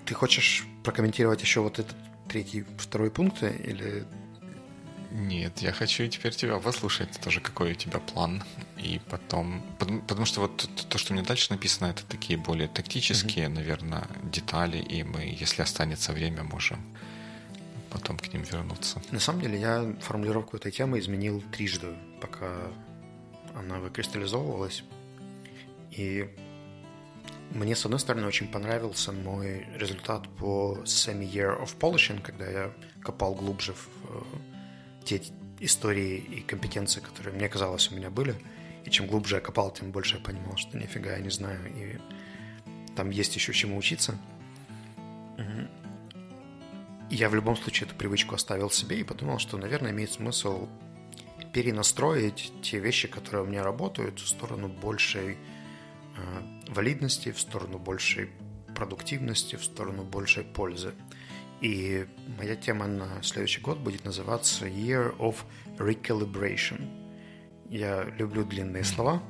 ты 0.05 0.13
хочешь 0.13 0.65
прокомментировать 0.83 1.41
еще 1.41 1.61
вот 1.61 1.79
этот 1.79 1.95
третий, 2.27 2.65
второй 2.77 3.11
пункт 3.11 3.43
или... 3.43 4.05
Нет, 5.11 5.59
я 5.59 5.71
хочу 5.71 6.05
теперь 6.07 6.35
тебя 6.35 6.59
послушать 6.59 7.19
тоже, 7.21 7.39
какой 7.39 7.71
у 7.71 7.75
тебя 7.75 7.99
план. 7.99 8.43
И 8.77 8.99
потом... 9.09 9.63
Потому, 9.79 10.01
потому 10.01 10.25
что 10.25 10.41
вот 10.41 10.69
то, 10.89 10.97
что 10.97 11.13
мне 11.13 11.23
дальше 11.23 11.51
написано, 11.51 11.87
это 11.87 12.05
такие 12.05 12.37
более 12.37 12.67
тактические, 12.67 13.45
mm-hmm. 13.45 13.53
наверное, 13.53 14.07
детали, 14.23 14.77
и 14.77 15.03
мы, 15.03 15.21
если 15.21 15.61
останется 15.61 16.11
время, 16.11 16.43
можем 16.43 16.79
потом 17.89 18.17
к 18.17 18.31
ним 18.33 18.43
вернуться. 18.43 19.01
На 19.11 19.19
самом 19.19 19.41
деле 19.41 19.59
я 19.59 19.95
формулировку 20.01 20.57
этой 20.57 20.71
темы 20.71 20.99
изменил 20.99 21.41
трижды, 21.51 21.95
пока 22.21 22.51
она 23.55 23.79
выкристаллизовывалась. 23.79 24.83
И 25.91 26.29
мне, 27.51 27.75
с 27.75 27.86
одной 27.86 27.99
стороны, 27.99 28.27
очень 28.27 28.47
понравился 28.47 29.12
мой 29.12 29.67
результат 29.75 30.27
по 30.38 30.79
semi-year 30.83 31.62
of 31.62 31.77
polishing, 31.79 32.21
когда 32.21 32.45
я 32.49 32.73
копал 33.01 33.36
глубже 33.36 33.73
в 33.73 33.88
э, 34.10 34.21
те 35.05 35.21
истории 35.60 36.17
и 36.17 36.41
компетенции, 36.41 36.99
которые 36.99 37.36
мне 37.36 37.49
казалось 37.49 37.91
у 37.91 37.95
меня 37.95 38.10
были. 38.10 38.36
И 38.86 38.89
чем 38.89 39.07
глубже 39.07 39.36
я 39.36 39.41
копал, 39.41 39.71
тем 39.71 39.91
больше 39.91 40.17
я 40.17 40.21
понимал, 40.21 40.55
что 40.57 40.77
нифига 40.77 41.12
я 41.12 41.19
не 41.19 41.29
знаю, 41.29 41.60
и 41.75 41.97
там 42.95 43.10
есть 43.10 43.36
еще 43.36 43.53
чему 43.53 43.77
учиться 43.77 44.17
я 47.10 47.29
в 47.29 47.36
любом 47.36 47.55
случае 47.55 47.88
эту 47.88 47.95
привычку 47.95 48.36
оставил 48.36 48.69
себе 48.69 48.99
и 48.99 49.03
подумал, 49.03 49.39
что, 49.39 49.57
наверное, 49.57 49.91
имеет 49.91 50.12
смысл 50.12 50.67
перенастроить 51.53 52.51
те 52.62 52.79
вещи, 52.79 53.07
которые 53.07 53.43
у 53.43 53.47
меня 53.47 53.63
работают, 53.63 54.19
в 54.19 54.27
сторону 54.27 54.67
большей 54.67 55.38
валидности, 56.67 57.32
в 57.32 57.39
сторону 57.39 57.80
большей 57.80 58.30
продуктивности, 58.75 59.56
в 59.56 59.63
сторону 59.63 60.03
большей 60.03 60.43
пользы. 60.43 60.93
И 61.62 62.06
моя 62.38 62.56
тема 62.56 62.88
на 62.88 63.23
следующий 63.23 63.62
год 63.62 63.80
будет 63.80 64.06
называться 64.06 64.67
Year 64.67 65.17
of 65.17 65.38
Recalibration. 65.77 67.08
Я 67.69 68.03
люблю 68.17 68.45
длинные 68.45 68.84
слова. 68.84 69.21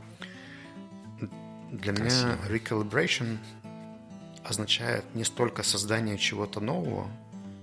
Для 1.71 1.93
Красиво. 1.93 2.28
меня 2.28 2.38
recalibration 2.50 3.38
означает 4.43 5.04
не 5.15 5.23
столько 5.23 5.63
создание 5.63 6.17
чего-то 6.17 6.60
нового, 6.60 7.08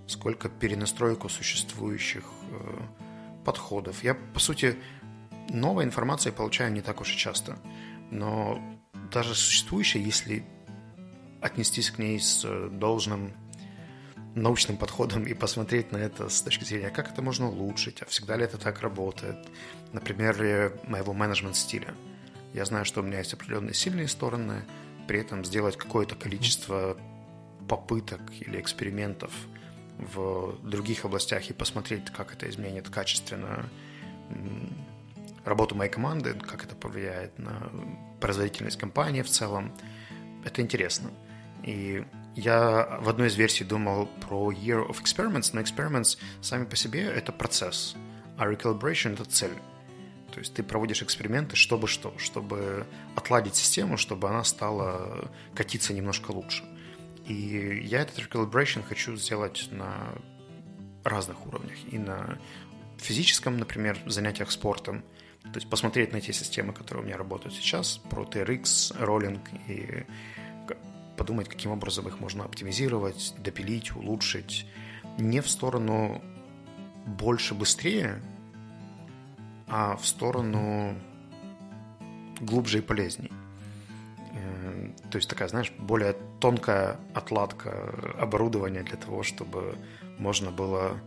сколько 0.07 0.49
перенастройку 0.49 1.29
существующих 1.29 2.25
э, 2.51 2.81
подходов. 3.45 4.03
Я, 4.03 4.15
по 4.15 4.41
сути, 4.41 4.77
новой 5.49 5.85
информации 5.85 6.31
получаю 6.31 6.73
не 6.73 6.83
так 6.83 7.01
уж 7.01 7.15
и 7.15 7.17
часто, 7.17 7.57
но 8.11 8.61
даже 9.13 9.35
существующая, 9.35 10.01
если 10.03 10.45
отнестись 11.41 11.91
к 11.91 11.99
ней 11.99 12.19
с 12.19 12.45
э, 12.45 12.69
должным 12.71 13.33
научным 14.35 14.77
подходом 14.77 15.25
и 15.25 15.35
посмотреть 15.35 15.93
на 15.93 15.99
это 15.99 16.29
с 16.29 16.43
точки 16.43 16.65
зрения, 16.65 16.91
как 16.91 17.13
это 17.13 17.23
можно 17.23 17.49
улучшить, 17.49 18.03
а 18.03 18.07
всегда 18.07 18.37
ли 18.37 18.45
это 18.45 18.59
так 18.59 18.81
работает. 18.81 19.37
Например, 19.93 20.73
моего 20.89 21.13
менеджмент-стиля. 21.13 21.95
Я 22.53 22.65
знаю, 22.65 22.85
что 22.85 23.01
у 23.01 23.05
меня 23.05 23.19
есть 23.19 23.33
определенные 23.33 23.75
сильные 23.75 24.09
стороны, 24.09 24.65
при 25.07 25.21
этом 25.21 25.45
сделать 25.45 25.77
какое-то 25.77 26.17
количество 26.17 26.97
попыток 27.69 28.21
или 28.41 28.61
экспериментов– 28.61 29.33
в 29.99 30.59
других 30.63 31.05
областях 31.05 31.49
и 31.51 31.53
посмотреть, 31.53 32.11
как 32.11 32.33
это 32.33 32.49
изменит 32.49 32.89
качественно 32.89 33.69
работу 35.45 35.75
моей 35.75 35.91
команды, 35.91 36.35
как 36.35 36.65
это 36.65 36.75
повлияет 36.75 37.39
на 37.39 37.71
производительность 38.25 38.79
компании 38.79 39.21
в 39.21 39.29
целом. 39.29 39.71
Это 40.47 40.63
интересно. 40.63 41.11
И 41.63 42.03
я 42.35 42.99
в 43.03 43.11
одной 43.11 43.29
из 43.29 43.37
версий 43.37 43.65
думал 43.65 44.07
про 44.23 44.51
Year 44.51 44.89
of 44.89 45.03
Experiments, 45.03 45.51
но 45.53 45.61
experiments 45.61 46.17
сами 46.41 46.65
по 46.65 46.75
себе— 46.75 47.03
это 47.19 47.33
процесс, 47.33 47.95
а 48.39 48.51
recalibration— 48.51 49.13
это 49.15 49.27
цель. 49.27 49.53
То 50.33 50.41
есть 50.41 50.55
ты 50.55 50.63
проводишь 50.63 51.03
эксперименты, 51.03 51.55
чтобы 51.55 51.87
что? 51.87 52.15
Чтобы 52.17 52.87
отладить 53.15 53.57
систему, 53.57 53.99
чтобы 53.99 54.31
она 54.31 54.43
стала 54.43 55.31
катиться 55.55 55.93
немножко 55.93 56.31
лучше. 56.31 56.65
И 57.27 57.83
я 57.85 58.01
этот 58.01 58.19
recalibration 58.21 58.83
хочу 58.89 59.17
сделать 59.17 59.69
на 59.71 60.15
разных 61.05 61.47
уровнях. 61.47 61.77
И 61.93 61.99
на 61.99 62.39
физическом, 62.97 63.59
например, 63.59 63.99
занятиях 64.07 64.51
спортом. 64.51 65.05
То 65.45 65.57
есть 65.59 65.69
посмотреть 65.69 66.13
на 66.13 66.21
те 66.21 66.33
системы, 66.33 66.73
которые 66.73 67.05
у 67.05 67.07
меня 67.07 67.17
работают 67.17 67.55
сейчас, 67.55 67.99
про 68.11 68.25
TRX, 68.25 68.97
роллинг, 68.99 69.43
и 69.69 70.05
подумать, 71.17 71.49
каким 71.49 71.71
образом 71.71 72.09
их 72.09 72.19
можно 72.21 72.45
оптимизировать, 72.45 73.35
допилить, 73.39 73.95
улучшить. 73.95 74.67
Не 75.19 75.41
в 75.41 75.49
сторону 75.49 76.23
больше, 77.07 77.55
быстрее, 77.55 78.21
а 79.69 79.97
в 79.97 80.07
сторону 80.07 80.99
глубже 82.41 82.79
и 82.79 82.81
полезней. 82.81 83.31
Э, 84.33 84.91
то 85.11 85.17
есть 85.17 85.29
такая, 85.29 85.49
знаешь, 85.49 85.73
более 85.79 86.15
тонкая 86.41 86.99
отладка 87.15 87.95
оборудования 88.19 88.83
для 88.83 88.97
того, 88.97 89.23
чтобы 89.23 89.77
можно 90.19 90.51
было 90.51 91.01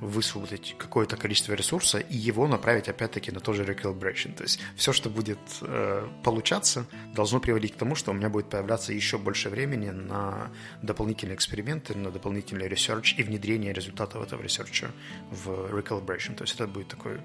высвободить 0.00 0.76
какое-то 0.78 1.16
количество 1.16 1.54
ресурса 1.54 1.98
и 1.98 2.16
его 2.16 2.46
направить 2.46 2.88
опять-таки 2.88 3.32
на 3.32 3.40
тот 3.40 3.56
же 3.56 3.64
recalibration. 3.64 4.34
То 4.34 4.42
есть 4.42 4.60
все, 4.76 4.92
что 4.92 5.10
будет 5.10 5.38
э, 5.62 6.08
получаться, 6.22 6.86
должно 7.14 7.40
приводить 7.40 7.74
к 7.74 7.76
тому, 7.76 7.94
что 7.94 8.10
у 8.10 8.14
меня 8.14 8.28
будет 8.28 8.50
появляться 8.50 8.92
еще 8.92 9.18
больше 9.18 9.48
времени 9.48 9.90
на 9.90 10.50
дополнительные 10.82 11.34
эксперименты, 11.34 11.96
на 11.96 12.10
дополнительный 12.10 12.68
research 12.68 13.14
и 13.18 13.22
внедрение 13.22 13.72
результатов 13.72 14.22
этого 14.22 14.42
research 14.42 14.85
а 14.85 14.90
в 15.30 15.48
recalibration. 15.48 16.34
То 16.34 16.44
есть 16.44 16.54
это 16.54 16.66
будет 16.66 16.88
такой 16.88 17.20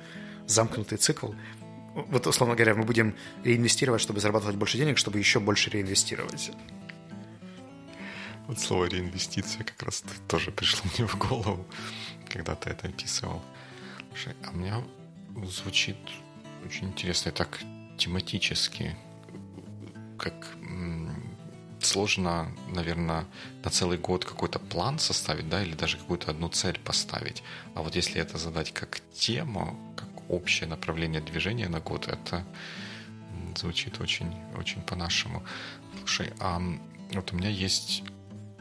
замкнутый 0.48 0.98
цикл. 0.98 1.34
Вот, 1.94 2.26
условно 2.26 2.56
говоря, 2.56 2.74
мы 2.76 2.84
будем 2.84 3.16
реинвестировать, 3.44 4.02
чтобы 4.02 4.22
зарабатывать 4.22 4.56
больше 4.56 4.78
денег, 4.78 4.98
чтобы 4.98 5.20
еще 5.20 5.42
больше 5.42 5.70
реинвестировать. 5.70 6.52
Вот 8.48 8.60
слово 8.60 8.86
реинвестиция 8.86 9.64
как 9.64 9.84
раз 9.84 10.04
тоже 10.28 10.52
пришло 10.52 10.90
мне 10.98 11.08
в 11.08 11.18
голову 11.18 11.66
когда 12.32 12.56
ты 12.56 12.70
это 12.70 12.88
описывал. 12.88 13.41
Слушай, 14.10 14.36
а 14.44 14.52
у 14.52 14.56
меня 14.56 14.84
звучит 15.46 15.98
очень 16.65 16.88
интересно, 16.88 17.30
и 17.30 17.34
так 17.34 17.60
тематически, 17.98 18.96
как 20.17 20.56
сложно, 21.80 22.52
наверное, 22.67 23.26
на 23.63 23.70
целый 23.70 23.98
год 23.98 24.26
какой-то 24.26 24.60
план 24.60 25.00
составить, 25.00 25.50
да, 25.50 25.63
или 25.63 25.74
даже 25.74 25.98
какую-то 25.98 26.32
одну 26.32 26.50
цель 26.50 26.80
поставить. 26.80 27.44
А 27.76 27.82
вот 27.82 27.96
если 27.96 28.22
это 28.22 28.38
задать 28.38 28.72
как 28.72 29.02
тему, 29.13 29.78
как 29.96 30.10
общее 30.30 30.70
направление 30.70 31.22
движения 31.22 31.70
на 31.70 31.80
год, 31.80 32.08
это 32.08 32.46
звучит 33.56 34.00
очень, 34.00 34.34
очень 34.58 34.82
по-нашему. 34.82 35.44
Слушай, 36.00 36.32
а 36.39 36.62
вот 37.13 37.34
у 37.34 37.36
меня 37.36 37.50
есть 37.50 38.04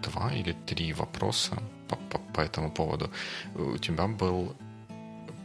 два 0.02 0.32
или 0.32 0.52
три 0.66 0.92
вопроса 0.92 1.62
по, 1.90 1.96
по, 1.96 2.18
по 2.18 2.40
этому 2.40 2.70
поводу. 2.70 3.10
У 3.54 3.78
тебя 3.78 4.06
был 4.06 4.54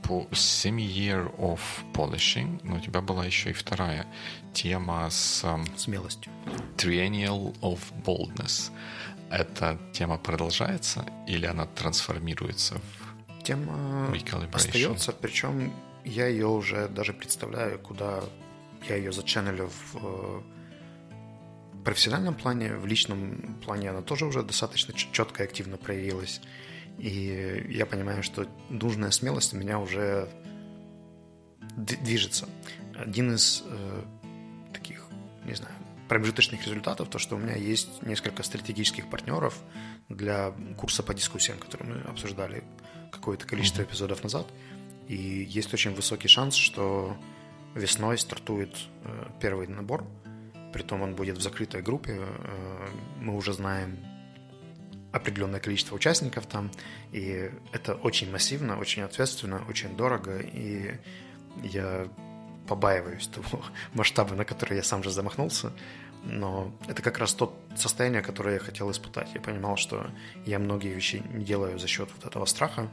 по 0.04 0.28
semi-year 0.32 1.36
of 1.38 1.60
polishing, 1.94 2.60
но 2.64 2.76
у 2.76 2.80
тебя 2.80 3.02
была 3.02 3.26
еще 3.26 3.50
и 3.50 3.54
вторая 3.54 4.06
тема 4.54 5.10
с... 5.10 5.44
Смелостью. 5.78 6.32
Triennial 6.78 7.60
of 7.62 7.80
boldness. 8.06 8.72
Эта 9.32 9.78
тема 9.92 10.18
продолжается 10.18 11.06
или 11.28 11.48
она 11.48 11.66
трансформируется 11.66 12.76
в 12.76 13.06
Тема 13.44 14.12
остается, 14.54 15.12
причем 15.12 15.72
я 16.04 16.26
ее 16.28 16.48
уже 16.48 16.88
даже 16.88 17.14
представляю, 17.14 17.78
куда 17.78 18.24
я 18.90 18.96
ее 18.96 19.12
зачаннелю 19.12 19.70
в 19.70 19.98
э, 20.04 20.42
профессиональном 21.86 22.34
плане, 22.34 22.76
в 22.76 22.86
личном 22.86 23.58
плане 23.64 23.92
она 23.92 24.02
тоже 24.02 24.26
уже 24.26 24.44
достаточно 24.44 24.94
четко 24.94 25.44
и 25.44 25.46
активно 25.46 25.78
проявилась. 25.78 26.42
И 26.98 27.68
я 27.70 27.86
понимаю, 27.86 28.24
что 28.24 28.48
нужная 28.70 29.12
смелость 29.12 29.54
у 29.54 29.58
меня 29.58 29.80
уже 29.80 30.28
движется. 31.78 32.50
Один 32.96 33.36
из 33.36 33.64
э, 33.66 34.04
таких, 34.74 35.06
не 35.46 35.54
знаю, 35.54 35.76
промежуточных 36.10 36.66
результатов, 36.66 37.10
то, 37.10 37.20
что 37.20 37.36
у 37.36 37.40
меня 37.40 37.56
есть 37.56 38.02
несколько 38.02 38.44
стратегических 38.44 39.10
партнеров 39.10 39.62
для 40.10 40.54
курса 40.78 41.04
по 41.04 41.14
дискуссиям, 41.14 41.60
который 41.60 41.88
мы 41.88 42.02
обсуждали 42.02 42.64
какое-то 43.12 43.46
количество 43.46 43.84
эпизодов 43.84 44.24
назад. 44.24 44.48
И 45.08 45.16
есть 45.16 45.74
очень 45.74 45.94
высокий 45.94 46.30
шанс, 46.30 46.56
что 46.56 47.16
весной 47.76 48.18
стартует 48.18 48.76
э, 49.04 49.28
первый 49.40 49.68
набор– 49.68 50.04
притом 50.76 51.04
он 51.04 51.16
будет 51.16 51.38
в 51.38 51.42
закрытой 51.42 51.82
группе, 51.82 52.18
э, 52.20 52.88
мы 53.22 53.34
уже 53.38 53.54
знаем 53.54 53.98
определенное 55.14 55.62
количество 55.62 55.96
участников 55.96 56.46
там, 56.48 56.70
и 57.14 57.50
это 57.72 57.96
очень 57.96 58.30
массивно, 58.30 58.78
очень 58.78 59.04
ответственно, 59.04 59.64
очень 59.70 59.96
дорого, 59.96 60.38
и 60.40 60.98
я 61.64 62.10
побаиваюсь 62.68 63.28
того 63.28 63.64
масштаба, 63.94 64.36
на 64.36 64.44
который 64.44 64.76
я 64.76 64.84
сам 64.84 65.02
же 65.02 65.12
замахнулся, 65.12 65.72
но 66.26 66.76
это 66.90 67.02
как 67.02 67.20
раз 67.20 67.34
то 67.34 67.58
состояние, 67.78 68.22
которое 68.22 68.56
я 68.56 68.60
хотел 68.60 68.92
испытать. 68.92 69.30
Я 69.34 69.40
понимал, 69.40 69.78
что 69.78 70.12
я 70.46 70.60
многие 70.60 70.94
вещи 70.94 71.24
не 71.34 71.46
делаю 71.46 71.80
за 71.80 71.88
счет 71.88 72.10
вот 72.18 72.26
этого 72.26 72.44
страха, 72.44 72.90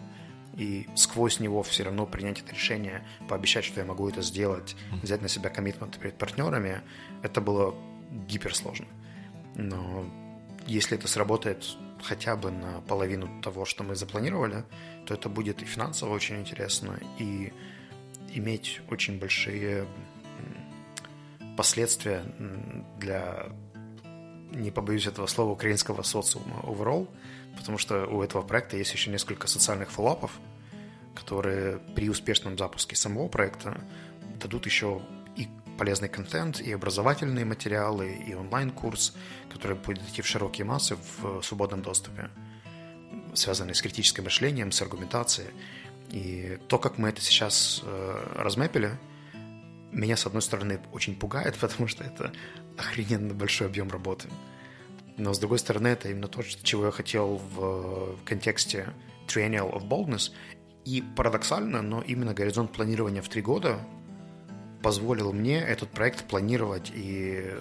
и 0.57 0.87
сквозь 0.95 1.41
него 1.41 1.62
все 1.62 1.85
равно 1.85 2.07
принять 2.07 2.41
это 2.41 2.53
решение, 2.53 3.07
пообещать, 3.29 3.65
что 3.65 3.81
я 3.81 3.87
могу 3.87 4.09
это 4.09 4.23
сделать, 4.23 4.77
взять 5.03 5.23
на 5.23 5.29
себя 5.29 5.51
коммитмент 5.51 5.99
перед 5.99 6.17
партнерами, 6.19 6.83
это 7.23 7.41
было 7.41 7.75
гиперсложно. 8.29 8.87
Но 9.55 10.05
если 10.67 10.99
это 10.99 11.09
сработает 11.09 11.65
хотя 12.03 12.37
бы 12.37 12.51
на 12.51 12.81
половину 12.83 13.41
того, 13.43 13.65
что 13.65 13.85
мы 13.85 13.95
запланировали, 13.95 14.65
то 15.07 15.15
это 15.15 15.29
будет 15.29 15.62
и 15.62 15.65
финансово 15.65 16.15
очень 16.15 16.41
интересно, 16.41 16.99
и 17.19 17.53
иметь 18.35 18.81
очень 18.91 19.19
большие 19.19 19.87
последствия 21.57 22.23
для, 22.99 23.47
не 24.53 24.71
побоюсь 24.71 25.07
этого 25.07 25.27
слова, 25.27 25.53
украинского 25.53 26.03
социума 26.03 26.61
overall– 26.62 27.09
потому 27.57 27.79
что 27.79 28.07
у 28.07 28.23
этого 28.23 28.43
проекта 28.43 28.77
есть 28.77 28.93
еще 28.93 29.11
несколько 29.11 29.47
социальных 29.47 29.91
фоллапов, 29.91 30.33
которые 31.15 31.79
при 31.95 32.09
успешном 32.09 32.57
запуске 32.57 32.97
самого 32.97 33.29
проекта 33.29 33.81
дадут 34.41 34.67
еще 34.67 35.03
и 35.37 35.49
полезный 35.79 36.09
контент, 36.09 36.61
и 36.61 36.73
образовательные 36.73 37.45
материалы, 37.45 38.12
и 38.12 38.35
онлайн-курс, 38.35 39.15
который 39.51 39.77
будет 39.77 40.03
идти 40.09 40.23
в 40.23 40.27
широкие 40.27 40.65
массы 40.65 40.97
в 41.21 41.43
свободном 41.43 41.83
доступе, 41.83 42.31
связанный 43.35 43.75
с 43.75 43.83
критическим 43.83 44.25
мышлением, 44.25 44.73
с 44.73 44.83
аргументацией. 44.83 45.51
И 46.11 46.59
то, 46.69 46.79
как 46.79 46.99
мы 46.99 47.09
это 47.09 47.23
сейчас 47.23 47.81
э, 47.85 48.35
размепили, 48.37 48.99
меня, 49.93 50.17
с 50.17 50.27
одной 50.27 50.43
стороны, 50.43 50.81
очень 50.93 51.17
пугает, 51.17 51.57
потому 51.61 51.88
что 51.88 52.05
это 52.05 52.33
охрененно 52.77 53.35
большой 53.35 53.67
объем 53.67 53.91
работы. 53.91 54.29
Но, 55.16 55.33
с 55.33 55.38
другой 55.38 55.59
стороны, 55.59 55.88
это 55.88 56.09
именно 56.09 56.29
то, 56.29 56.42
чего 56.42 56.87
я 56.87 56.90
хотел 56.90 57.37
в, 57.37 58.16
в 58.16 58.25
контексте 58.25 58.88
Triennial 59.27 59.72
of 59.72 59.87
Boldness. 59.88 60.33
И 60.85 61.03
парадоксально, 61.16 61.81
но 61.83 62.03
именно 62.03 62.35
горизонт 62.35 62.72
планирования 62.72 63.22
в 63.22 63.29
три 63.29 63.40
года 63.40 63.79
позволил 64.83 65.33
мне 65.33 65.61
этот 65.61 65.90
проект 65.90 66.25
планировать 66.25 66.90
и 66.92 67.55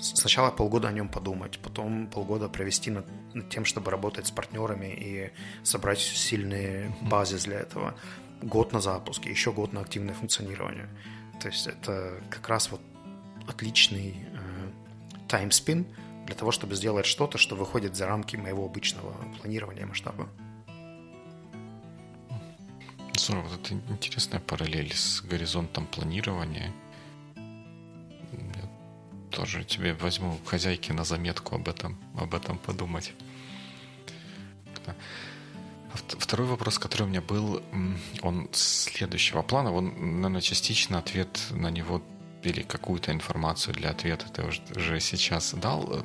сначала 0.00 0.50
полгода 0.50 0.88
о 0.88 0.92
нем 0.92 1.08
подумать, 1.08 1.58
потом 1.60 2.08
полгода 2.08 2.48
провести 2.48 2.90
над, 2.90 3.06
над 3.32 3.48
тем, 3.48 3.64
чтобы 3.64 3.90
работать 3.90 4.26
с 4.26 4.30
партнерами 4.30 4.86
и 4.86 5.30
собрать 5.62 6.00
сильные 6.00 6.94
базы 7.00 7.38
для 7.38 7.60
этого. 7.60 7.94
Год 8.42 8.72
на 8.72 8.80
запуске, 8.80 9.30
еще 9.30 9.52
год 9.52 9.72
на 9.72 9.82
активное 9.82 10.14
функционирование. 10.14 10.88
То 11.40 11.48
есть 11.48 11.68
это 11.68 12.20
как 12.28 12.48
раз 12.48 12.70
вот 12.72 12.80
отличный 13.46 14.16
э, 14.32 14.70
таймспин, 15.28 15.86
для 16.26 16.34
того, 16.34 16.50
чтобы 16.52 16.74
сделать 16.74 17.06
что-то, 17.06 17.38
что 17.38 17.56
выходит 17.56 17.96
за 17.96 18.06
рамки 18.06 18.36
моего 18.36 18.64
обычного 18.64 19.12
планирования 19.40 19.86
масштаба. 19.86 20.28
Здорово, 23.16 23.54
это 23.54 23.74
интересная 23.74 24.40
параллель 24.40 24.94
с 24.94 25.20
горизонтом 25.22 25.86
планирования. 25.86 26.72
Я 27.36 28.68
тоже 29.30 29.64
тебе 29.64 29.94
возьму 29.94 30.38
хозяйки 30.44 30.92
на 30.92 31.04
заметку 31.04 31.54
об 31.54 31.68
этом, 31.68 31.98
об 32.18 32.34
этом 32.34 32.58
подумать. 32.58 33.12
А 34.86 34.94
второй 36.18 36.46
вопрос, 36.46 36.78
который 36.78 37.02
у 37.02 37.06
меня 37.06 37.20
был, 37.20 37.62
он 38.22 38.48
следующего 38.52 39.42
плана. 39.42 39.72
Он, 39.72 40.16
наверное, 40.16 40.40
частично 40.40 40.98
ответ 40.98 41.46
на 41.50 41.70
него 41.70 42.02
или 42.42 42.62
какую-то 42.62 43.12
информацию 43.12 43.74
для 43.74 43.90
ответа 43.90 44.26
ты 44.28 44.42
уже 44.76 45.00
сейчас 45.00 45.54
дал. 45.54 46.04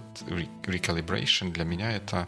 Recalibration 0.65 1.51
для 1.51 1.63
меня 1.63 1.91
это 1.91 2.27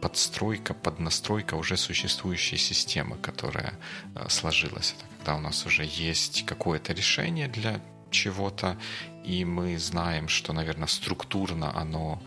подстройка, 0.00 0.74
поднастройка 0.74 1.54
уже 1.54 1.76
существующей 1.76 2.56
системы, 2.56 3.16
которая 3.16 3.74
э, 4.14 4.28
сложилась. 4.28 4.94
Это 4.96 5.06
когда 5.16 5.34
у 5.36 5.40
нас 5.40 5.66
уже 5.66 5.84
есть 5.84 6.46
какое-то 6.46 6.92
решение 6.92 7.48
для 7.48 7.80
чего-то, 8.10 8.78
и 9.24 9.44
мы 9.44 9.78
знаем, 9.78 10.28
что, 10.28 10.52
наверное, 10.52 10.86
структурно 10.86 11.76
оно 11.76 12.22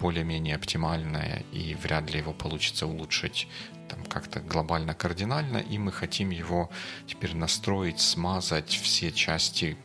более-менее 0.00 0.56
оптимальное, 0.56 1.44
и 1.52 1.74
вряд 1.74 2.10
ли 2.10 2.18
его 2.18 2.32
получится 2.32 2.86
улучшить 2.86 3.48
там 3.88 4.04
как-то 4.04 4.40
глобально 4.40 4.94
кардинально, 4.94 5.58
и 5.58 5.78
мы 5.78 5.92
хотим 5.92 6.30
его 6.30 6.70
теперь 7.06 7.34
настроить, 7.36 8.00
смазать 8.00 8.70
все 8.70 9.12
части 9.12 9.76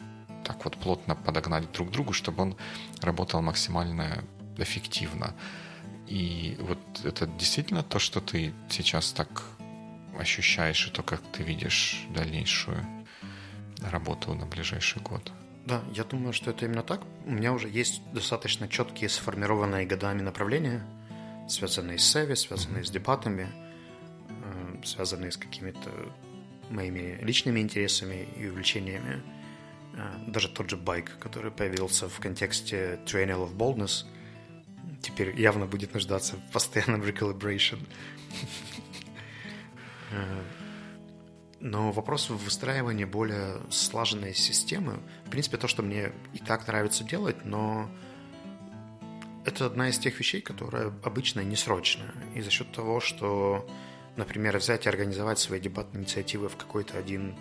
так 0.51 0.65
вот 0.65 0.75
плотно 0.77 1.15
подогнать 1.15 1.71
друг 1.71 1.89
к 1.89 1.91
другу, 1.91 2.11
чтобы 2.11 2.43
он 2.43 2.57
работал 3.01 3.41
максимально 3.41 4.23
эффективно. 4.57 5.33
И 6.07 6.57
вот 6.59 6.79
это 7.05 7.25
действительно 7.25 7.83
то, 7.83 7.99
что 7.99 8.19
ты 8.19 8.53
сейчас 8.69 9.13
так 9.13 9.43
ощущаешь, 10.19 10.87
и 10.87 10.91
то, 10.91 11.03
как 11.03 11.21
ты 11.31 11.43
видишь 11.43 12.05
дальнейшую 12.13 12.85
работу 13.81 14.33
на 14.33 14.45
ближайший 14.45 15.01
год. 15.01 15.31
Да, 15.65 15.81
я 15.95 16.03
думаю, 16.03 16.33
что 16.33 16.51
это 16.51 16.65
именно 16.65 16.83
так. 16.83 17.01
У 17.25 17.31
меня 17.31 17.53
уже 17.53 17.69
есть 17.69 18.01
достаточно 18.11 18.67
четкие 18.67 19.09
сформированные 19.09 19.85
годами 19.85 20.21
направления, 20.21 20.85
связанные 21.47 21.97
с 21.97 22.03
Севи, 22.03 22.35
связанные 22.35 22.83
с 22.83 22.89
дебатами, 22.89 23.47
э, 24.27 24.81
связанные 24.83 25.31
с 25.31 25.37
какими-то 25.37 25.89
моими 26.69 27.19
личными 27.21 27.61
интересами 27.61 28.27
и 28.35 28.49
увлечениями. 28.49 29.21
Э, 29.93 30.17
даже 30.27 30.49
тот 30.49 30.69
же 30.69 30.77
байк, 30.77 31.17
который 31.19 31.51
появился 31.51 32.07
в 32.07 32.19
контексте 32.19 32.99
Triennial 33.05 33.49
of 33.49 33.55
Boldness, 33.55 34.05
теперь 35.01 35.39
явно 35.39 35.65
будет 35.65 35.93
нуждаться 35.93 36.35
в 36.35 36.51
постоянном 36.51 37.01
recalibration. 37.01 37.79
Э, 40.11 40.41
но 41.59 41.91
вопрос 41.91 42.29
в 42.29 42.37
выстраивании 42.37 43.05
более 43.05 43.61
слаженной 43.69 44.33
системы, 44.33 44.99
в 45.25 45.29
принципе, 45.29 45.57
то, 45.57 45.67
что 45.67 45.83
мне 45.83 46.11
и 46.33 46.39
так 46.39 46.67
нравится 46.67 47.03
делать, 47.03 47.45
но 47.45 47.89
это 49.45 49.65
одна 49.65 49.89
из 49.89 49.97
тех 49.97 50.17
вещей, 50.19 50.41
которая 50.41 50.93
обычно 51.03 51.41
не 51.41 51.55
срочная. 51.55 52.13
И 52.35 52.41
за 52.41 52.51
счет 52.51 52.71
того, 52.71 52.99
что, 52.99 53.67
например, 54.15 54.57
взять 54.57 54.85
и 54.85 54.89
организовать 54.89 55.39
свои 55.39 55.59
дебатные 55.59 56.03
инициативы 56.03 56.47
в 56.47 56.55
какой-то 56.55 56.97
один 56.97 57.35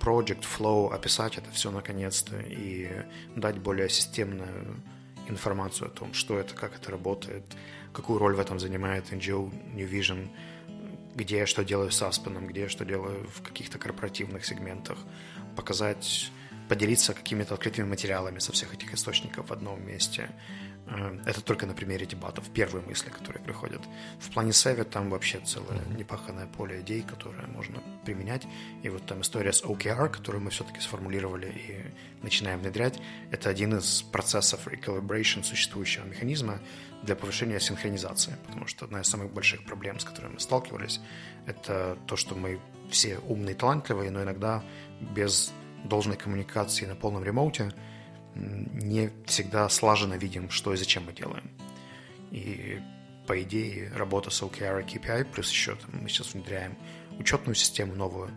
project, 0.00 0.44
flow, 0.44 0.92
описать 0.92 1.38
это 1.38 1.50
все 1.50 1.70
наконец-то 1.70 2.38
и 2.38 2.90
дать 3.34 3.58
более 3.58 3.88
системную 3.88 4.82
информацию 5.28 5.88
о 5.88 5.90
том, 5.90 6.14
что 6.14 6.38
это, 6.38 6.54
как 6.54 6.76
это 6.76 6.90
работает, 6.90 7.44
какую 7.92 8.18
роль 8.18 8.36
в 8.36 8.40
этом 8.40 8.58
занимает 8.58 9.12
NGO 9.12 9.52
New 9.74 9.88
Vision– 9.88 10.28
где 11.16 11.38
я 11.38 11.46
что 11.46 11.64
делаю 11.64 11.90
с 11.90 12.02
Аспеном, 12.02 12.46
где 12.46 12.62
я 12.62 12.68
что 12.68 12.84
делаю 12.84 13.26
в 13.34 13.40
каких-то 13.42 13.78
корпоративных 13.78 14.44
сегментах, 14.44 14.98
показать, 15.56 16.30
поделиться 16.68 17.14
какими-то 17.14 17.54
открытыми 17.54 17.88
материалами 17.88 18.38
со 18.38 18.52
всех 18.52 18.74
этих 18.74 18.92
источников 18.92 19.48
в 19.48 19.52
одном 19.52 19.84
месте. 19.84 20.28
Это 21.24 21.40
только 21.40 21.66
на 21.66 21.74
примере 21.74 22.06
дебатов, 22.06 22.48
первые 22.50 22.84
мысли, 22.86 23.10
которые 23.10 23.42
приходят. 23.42 23.82
В 24.20 24.30
плане 24.30 24.52
Севи 24.52 24.84
там 24.84 25.10
вообще 25.10 25.40
целое 25.40 25.80
непаханное 25.96 26.46
поле 26.46 26.80
идей, 26.80 27.02
которые 27.02 27.46
можно 27.48 27.82
применять. 28.04 28.46
И 28.82 28.88
вот 28.88 29.04
там 29.04 29.22
история 29.22 29.52
с 29.52 29.64
OKR, 29.64 30.08
которую 30.08 30.44
мы 30.44 30.50
все-таки 30.50 30.80
сформулировали 30.80 31.48
и 31.48 32.24
начинаем 32.24 32.60
внедрять, 32.60 33.00
это 33.32 33.50
один 33.50 33.78
из 33.78 34.02
процессов 34.02 34.68
recalibration 34.68 35.42
существующего 35.42 36.04
механизма, 36.04 36.60
для 37.02 37.14
повышения 37.14 37.60
синхронизации, 37.60 38.36
потому 38.46 38.66
что 38.66 38.84
одна 38.84 39.00
из 39.00 39.08
самых 39.08 39.32
больших 39.32 39.64
проблем, 39.64 39.98
с 39.98 40.04
которыми 40.04 40.34
мы 40.34 40.40
сталкивались, 40.40 41.00
это 41.46 41.96
то, 42.06 42.16
что 42.16 42.34
мы 42.34 42.58
все 42.90 43.18
умные 43.18 43.54
и 43.54 43.58
талантливые, 43.58 44.10
но 44.10 44.22
иногда 44.22 44.62
без 45.00 45.52
должной 45.84 46.16
коммуникации 46.16 46.86
на 46.86 46.96
полном 46.96 47.22
ремоуте 47.22 47.72
не 48.36 49.10
всегда 49.26 49.68
слаженно 49.68 50.14
видим, 50.14 50.50
что 50.50 50.72
и 50.72 50.76
зачем 50.76 51.04
мы 51.06 51.12
делаем. 51.12 51.50
И 52.30 52.80
по 53.26 53.40
идее 53.42 53.90
работа 53.94 54.30
с 54.30 54.42
OKR 54.42 54.82
и 54.82 54.84
KPI, 54.84 55.24
плюс 55.24 55.50
еще 55.50 55.74
там, 55.76 55.90
мы 56.02 56.08
сейчас 56.08 56.34
внедряем 56.34 56.76
учетную 57.18 57.54
систему 57.54 57.94
новую, 57.94 58.30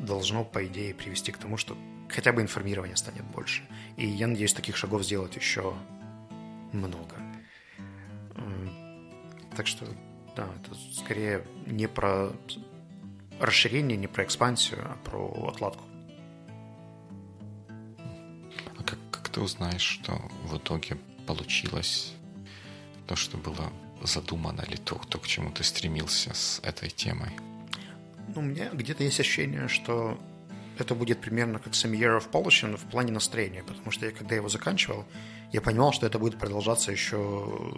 должно, 0.00 0.44
по 0.44 0.64
идее, 0.66 0.94
привести 0.94 1.32
к 1.32 1.38
тому, 1.38 1.56
что 1.56 1.76
хотя 2.08 2.32
бы 2.32 2.42
информирование 2.42 2.96
станет 2.96 3.24
больше. 3.24 3.62
И 3.96 4.06
я 4.06 4.26
надеюсь, 4.26 4.52
таких 4.52 4.76
шагов 4.76 5.04
сделать 5.04 5.36
еще 5.36 5.74
много. 6.72 7.16
Так 9.56 9.66
что, 9.66 9.86
да, 10.36 10.48
это 10.60 10.74
скорее 10.92 11.44
не 11.66 11.86
про 11.86 12.32
расширение, 13.40 13.96
не 13.96 14.08
про 14.08 14.24
экспансию, 14.24 14.80
а 14.84 14.96
про 15.04 15.48
отладку. 15.48 15.84
Ты 19.34 19.40
узнаешь, 19.40 19.82
что 19.82 20.12
в 20.44 20.56
итоге 20.56 20.96
получилось 21.26 22.12
то, 23.08 23.16
что 23.16 23.36
было 23.36 23.72
задумано, 24.02 24.62
или 24.62 24.76
то, 24.76 25.00
то, 25.08 25.18
к 25.18 25.26
чему 25.26 25.50
ты 25.50 25.64
стремился 25.64 26.32
с 26.32 26.60
этой 26.62 26.88
темой? 26.88 27.30
Ну, 28.34 28.40
у 28.40 28.44
меня 28.44 28.70
где-то 28.72 29.02
есть 29.02 29.18
ощущение, 29.18 29.66
что 29.66 30.18
это 30.78 30.94
будет 30.94 31.20
примерно 31.20 31.58
как 31.58 31.72
Some 31.72 31.98
Year 31.98 32.18
of 32.18 32.30
Polishing 32.30 32.76
в 32.76 32.84
плане 32.90 33.12
настроения, 33.12 33.64
потому 33.64 33.90
что 33.90 34.06
я, 34.06 34.12
когда 34.12 34.36
его 34.36 34.48
заканчивал, 34.48 35.04
я 35.52 35.60
понимал, 35.60 35.92
что 35.92 36.06
это 36.06 36.18
будет 36.18 36.38
продолжаться 36.38 36.92
еще 36.92 37.74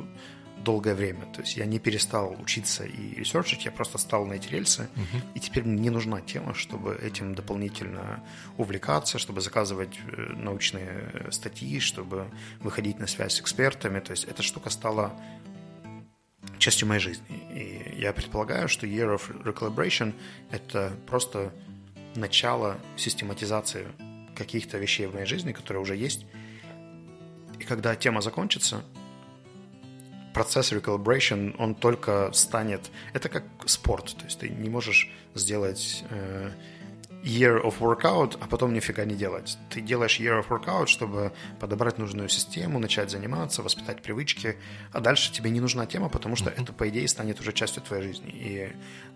долгое 0.67 0.95
время. 0.95 1.27
То 1.33 1.43
есть 1.43 1.57
я 1.57 1.65
не 1.65 1.79
перестал 1.79 2.37
учиться 2.41 2.85
и 2.85 3.15
ресерчить, 3.15 3.65
я 3.65 3.71
просто 3.71 3.99
стал 3.99 4.27
на 4.27 4.35
эти 4.35 4.49
рельсы, 4.49 4.83
uh-huh. 4.83 5.23
и 5.37 5.41
теперь 5.41 5.65
мне 5.65 5.81
не 5.81 5.91
нужна 5.91 6.21
тема, 6.21 6.55
чтобы 6.55 6.99
этим 7.03 7.35
дополнительно 7.35 8.21
увлекаться, 8.59 9.19
чтобы 9.19 9.41
заказывать 9.41 9.97
э, 9.99 10.33
научные 10.35 11.31
статьи, 11.31 11.79
чтобы 11.81 12.27
выходить 12.61 12.99
на 12.99 13.07
связь 13.07 13.35
с 13.35 13.41
экспертами. 13.41 14.01
То 14.01 14.11
есть 14.11 14.25
эта 14.25 14.43
штука 14.43 14.71
стала 14.71 15.13
частью 16.59 16.89
моей 16.89 17.01
жизни. 17.01 17.25
И 17.55 18.01
я 18.01 18.13
предполагаю, 18.13 18.69
что 18.69 18.87
Year 18.87 19.15
of 19.17 19.23
Recalibration— 19.45 20.13
это 20.51 20.93
просто 21.07 21.53
начало 22.17 22.77
систематизации 22.97 23.87
каких-то 24.35 24.79
вещей 24.79 25.07
в 25.07 25.15
моей 25.15 25.27
жизни, 25.27 25.53
которые 25.53 25.83
уже 25.83 25.95
есть. 25.95 26.27
И 27.61 27.65
когда 27.65 27.95
тема 27.95 28.21
закончится, 28.21 28.83
процесс 30.37 30.71
recalibration, 30.71 31.57
он 31.59 31.75
только 31.75 32.31
станет... 32.35 32.91
Это 33.15 33.31
как 33.31 33.45
спорт, 33.65 34.15
то 34.19 34.25
есть 34.27 34.39
ты 34.39 34.51
не 34.51 34.69
можешь 34.69 35.11
сделать 35.35 36.05
э, 36.11 36.51
year 37.25 37.63
of 37.65 37.79
workout, 37.79 38.37
а 38.39 38.47
потом 38.47 38.75
нифига 38.75 39.07
не 39.07 39.15
делать. 39.15 39.57
Ты 39.71 39.81
делаешь 39.81 40.21
year 40.21 40.45
of 40.45 40.49
workout, 40.49 40.89
чтобы 40.89 41.33
подобрать 41.59 41.97
нужную 41.97 42.29
систему, 42.29 42.79
начать 42.79 43.11
заниматься, 43.11 43.63
воспитать 43.63 44.03
привычки, 44.03 44.57
а 44.93 45.01
дальше 45.01 45.33
тебе 45.33 45.49
не 45.49 45.61
нужна 45.61 45.87
тема, 45.87 46.11
потому 46.11 46.37
что 46.37 46.51
это, 46.51 46.71
по 46.75 46.87
идее, 46.91 47.09
станет 47.09 47.41
уже 47.41 47.55
частью 47.55 47.83
твоей 47.83 48.03
жизни. 48.03 48.31
И 48.31 48.73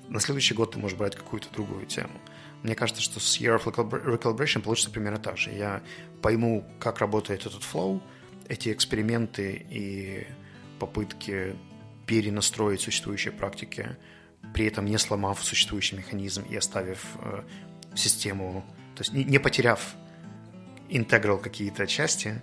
на 0.09 0.21
следующий 0.21 0.55
год 0.55 0.73
ты 0.73 0.79
можешь 0.79 0.97
брать 0.97 1.17
какую-то 1.17 1.53
другую 1.53 1.85
тему. 1.85 2.19
Мне 2.63 2.75
кажется, 2.75 3.03
что 3.03 3.21
с 3.21 3.39
Year 3.39 3.63
of 3.63 3.65
Recalibration 3.65 4.63
получится 4.63 4.91
примерно 4.91 5.19
так 5.19 5.37
же. 5.37 5.51
Я 5.51 5.83
пойму, 6.23 6.65
как 6.79 7.01
работает 7.01 7.45
этот 7.45 7.61
flow, 7.61 8.01
эти 8.49 8.73
эксперименты 8.73 9.67
и 9.69 10.27
попытки 10.81 11.55
перенастроить 12.07 12.81
существующие 12.81 13.33
практики, 13.33 13.97
при 14.53 14.67
этом 14.67 14.87
не 14.87 14.99
сломав 14.99 15.45
существующий 15.45 15.97
механизм 15.97 16.43
и 16.43 16.57
оставив 16.57 17.05
э, 17.23 17.43
систему, 17.95 18.65
то 18.97 19.03
есть 19.03 19.13
не, 19.13 19.23
не 19.25 19.39
потеряв 19.39 19.95
интеграл 20.89 21.39
какие-то 21.39 21.87
части, 21.87 22.43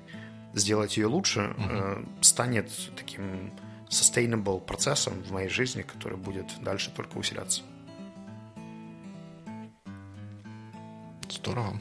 сделать 0.53 0.95
ее 0.97 1.07
лучше, 1.07 1.39
mm-hmm. 1.39 2.05
э, 2.19 2.23
станет 2.23 2.71
таким 2.95 3.51
sustainable 3.89 4.61
процессом 4.61 5.13
в 5.23 5.31
моей 5.31 5.49
жизни, 5.49 5.81
который 5.81 6.17
будет 6.17 6.45
дальше 6.61 6.91
только 6.95 7.17
усиляться. 7.17 7.61
Здорово. 11.29 11.79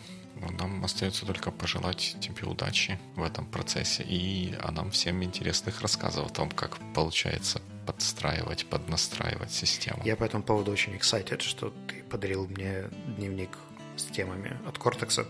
Нам 0.58 0.84
остается 0.84 1.26
только 1.26 1.50
пожелать 1.50 2.16
тебе 2.20 2.46
удачи 2.46 2.98
в 3.14 3.22
этом 3.22 3.46
процессе. 3.46 4.02
И 4.02 4.54
а 4.60 4.70
нам 4.70 4.90
всем 4.90 5.22
интересных 5.22 5.80
рассказов 5.80 6.26
о 6.26 6.32
том, 6.32 6.50
как 6.50 6.78
получается 6.94 7.60
подстраивать, 7.86 8.66
поднастраивать 8.66 9.52
систему. 9.52 10.02
Я 10.04 10.16
по 10.16 10.24
этому 10.24 10.42
поводу 10.42 10.72
очень 10.72 10.94
excited, 10.94 11.40
что 11.40 11.72
ты 11.88 12.02
подарил 12.02 12.46
мне 12.48 12.84
дневник 13.16 13.50
с 13.96 14.04
темами 14.04 14.56
от 14.66 14.78
Кортекса. 14.78 15.26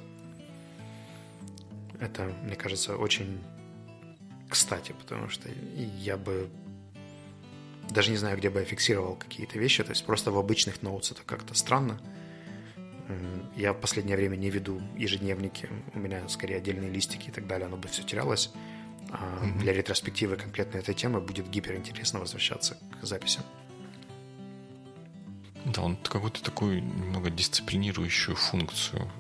Это, 2.01 2.25
мне 2.43 2.57
кажется, 2.57 2.97
очень 2.97 3.41
кстати, 4.49 4.93
потому 4.93 5.29
что 5.29 5.49
я 5.99 6.17
бы 6.17 6.49
даже 7.91 8.11
не 8.11 8.17
знаю, 8.17 8.37
где 8.37 8.51
бы 8.51 8.61
я 8.61 8.65
фиксировал 8.65 9.17
какие-то 9.17 9.59
вещи, 9.59 9.83
то 9.83 9.91
есть 9.91 10.05
просто 10.05 10.31
в 10.31 10.39
обычных 10.39 10.83
ноутс 10.83 11.13
это 11.13 11.23
как-то 11.25 11.55
странно. 11.55 12.01
Я 13.55 13.73
в 13.73 13.81
последнее 13.81 14.17
время 14.17 14.37
не 14.37 14.51
веду 14.51 14.81
ежедневники, 14.97 15.69
у 15.95 15.99
меня 15.99 16.29
скорее 16.29 16.57
отдельные 16.57 16.91
листики 16.91 17.29
и 17.29 17.33
так 17.33 17.47
далее, 17.47 17.67
оно 17.67 17.77
бы 17.77 17.89
все 17.89 18.03
терялось. 18.03 18.51
А 19.11 19.41
mm-hmm. 19.43 19.59
Для 19.61 19.73
ретроспективы 19.73 20.37
конкретно 20.37 20.79
этой 20.79 20.95
темы 20.95 21.21
будет 21.21 21.49
гиперинтересно 21.49 22.19
возвращаться 22.19 22.77
к 23.01 23.07
записям. 23.07 23.45
Да, 25.65 25.83
он 25.83 25.97
какую-то 25.97 26.43
такую 26.43 26.83
немного 26.83 27.31
дисциплинирующую 27.31 28.37
функцию 28.37 29.11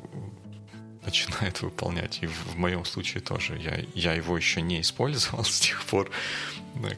начинает 1.05 1.63
выполнять. 1.63 2.19
И 2.23 2.27
в 2.27 2.57
моем 2.57 2.85
случае 2.85 3.23
тоже. 3.23 3.57
Я, 3.57 3.85
я 3.95 4.13
его 4.13 4.37
еще 4.37 4.61
не 4.61 4.81
использовал 4.81 5.45
с 5.45 5.61
тех 5.61 5.83
пор, 5.85 6.11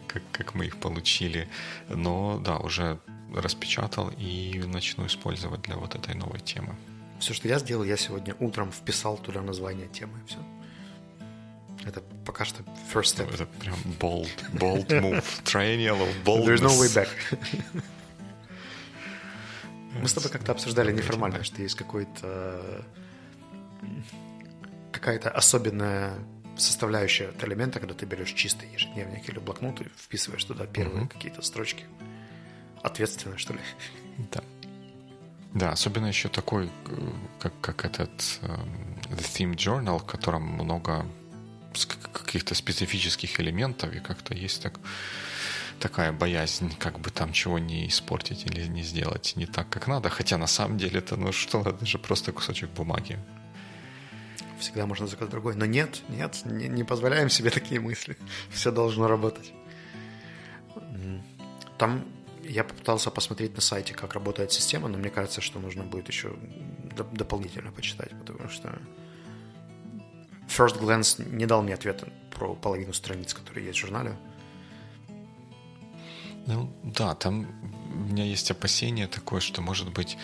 как, 0.07 0.23
как 0.33 0.55
мы 0.55 0.67
их 0.67 0.79
получили. 0.79 1.49
Но 1.89 2.39
да, 2.39 2.59
уже 2.59 2.99
распечатал 3.35 4.11
и 4.19 4.63
начну 4.67 5.07
использовать 5.07 5.63
для 5.63 5.77
вот 5.77 5.95
этой 5.95 6.15
новой 6.15 6.41
темы. 6.41 6.77
Все, 7.19 7.35
что 7.35 7.49
я 7.49 7.59
сделал, 7.59 7.85
я 7.85 7.97
сегодня 7.97 8.35
утром 8.39 8.71
вписал 8.71 9.19
туда 9.19 9.43
название 9.43 9.89
темы. 9.89 10.19
Все. 10.27 10.39
Это 11.85 12.03
пока 12.25 12.45
что 12.45 12.63
first 12.93 13.17
step. 13.17 13.33
Это 13.33 13.47
прям 13.47 13.77
bold, 14.01 14.31
bold 14.53 14.89
move. 14.89 15.25
Triennial 15.45 16.01
of 16.01 16.25
boldness. 16.25 16.47
There's 16.47 16.63
no 16.63 16.79
way 16.79 16.89
back. 16.95 17.09
Мы 20.01 20.07
с 20.07 20.13
тобой 20.13 20.31
как-то 20.31 20.53
обсуждали 20.53 20.93
неформально, 20.93 21.43
что 21.43 21.63
есть 21.63 21.75
какой-то 21.75 22.85
какая-то 24.93 25.31
особенная 25.31 26.15
составляющая 26.57 27.29
от 27.29 27.43
элемента, 27.45 27.79
когда 27.81 27.95
ты 27.95 28.05
берешь 28.05 28.33
чистый 28.33 28.69
ежедневник 28.73 29.29
или 29.29 29.39
блокнот 29.39 29.81
и 29.81 29.85
вписываешь 29.97 30.45
туда 30.45 30.67
первые 30.67 31.05
mm-hmm. 31.05 31.09
какие-то 31.09 31.43
строчки. 31.43 31.85
Ответственно, 32.83 33.39
что 33.39 33.55
ли? 33.55 33.61
Да. 34.33 34.43
Да, 35.55 35.73
особенно 35.73 36.07
еще 36.07 36.29
такой, 36.29 36.67
э, 36.67 37.11
как, 37.39 37.53
как 37.61 37.85
этот 37.85 38.11
um, 38.43 38.69
The 39.09 39.19
Theme 39.19 39.55
Journal, 39.55 39.99
в 39.99 40.05
котором 40.05 40.43
много 40.43 41.07
каких-то 42.13 42.55
специфических 42.55 43.41
элементов, 43.41 43.95
и 43.95 44.01
как-то 44.01 44.35
есть 44.35 44.63
так, 44.63 44.79
такая 45.81 46.13
боязнь, 46.13 46.75
как 46.77 46.99
бы 46.99 47.11
там 47.11 47.33
чего 47.33 47.59
не 47.59 47.89
испортить 47.89 48.45
или 48.47 48.67
не 48.67 48.83
сделать 48.83 49.35
не 49.37 49.47
так, 49.47 49.69
как 49.69 49.87
надо. 49.87 50.11
Хотя 50.11 50.39
на 50.39 50.47
самом 50.47 50.77
деле 50.77 50.99
это, 50.99 51.17
ну 51.17 51.33
что, 51.33 51.63
это 51.63 51.87
же 51.87 51.99
просто 51.99 52.33
кусочек 52.33 52.71
бумаги. 52.71 53.19
Всегда 54.59 54.87
можно 54.87 55.07
заказать 55.07 55.31
другой. 55.31 55.55
Но 55.55 55.67
нет, 55.67 56.03
нет, 56.09 56.41
не, 56.45 56.69
не 56.69 56.85
позволяем 56.85 57.31
себе 57.31 57.51
такие 57.51 57.81
мысли. 57.81 58.17
Все 58.51 58.73
должно 58.73 59.07
работать. 59.07 59.53
Там 61.79 62.05
я 62.49 62.65
попытался 62.65 63.11
посмотреть 63.11 63.55
на 63.55 63.61
сайте, 63.61 63.95
как 63.95 64.15
работает 64.15 64.53
система, 64.53 64.89
но 64.89 64.99
мне 64.99 65.11
кажется, 65.11 65.41
что 65.41 65.61
нужно 65.61 65.85
будет 65.85 66.09
еще 66.09 66.35
дополнительно 67.13 67.71
почитать, 67.71 68.11
потому 68.19 68.49
что 68.49 68.79
First 70.49 70.81
Glance 70.81 71.23
не 71.31 71.47
дал 71.47 71.63
мне 71.63 71.75
ответа 71.75 72.09
про 72.35 72.55
половину 72.55 72.93
страниц, 72.93 73.35
которые 73.35 73.67
есть 73.67 73.79
в 73.79 73.83
журнале. 73.83 74.17
Ну 76.47 76.73
да, 76.83 77.15
там 77.15 77.47
у 77.93 77.99
меня 77.99 78.25
есть 78.25 78.51
опасение 78.51 79.07
такое, 79.07 79.41
что 79.41 79.61
может 79.61 79.93
быть 79.93 80.17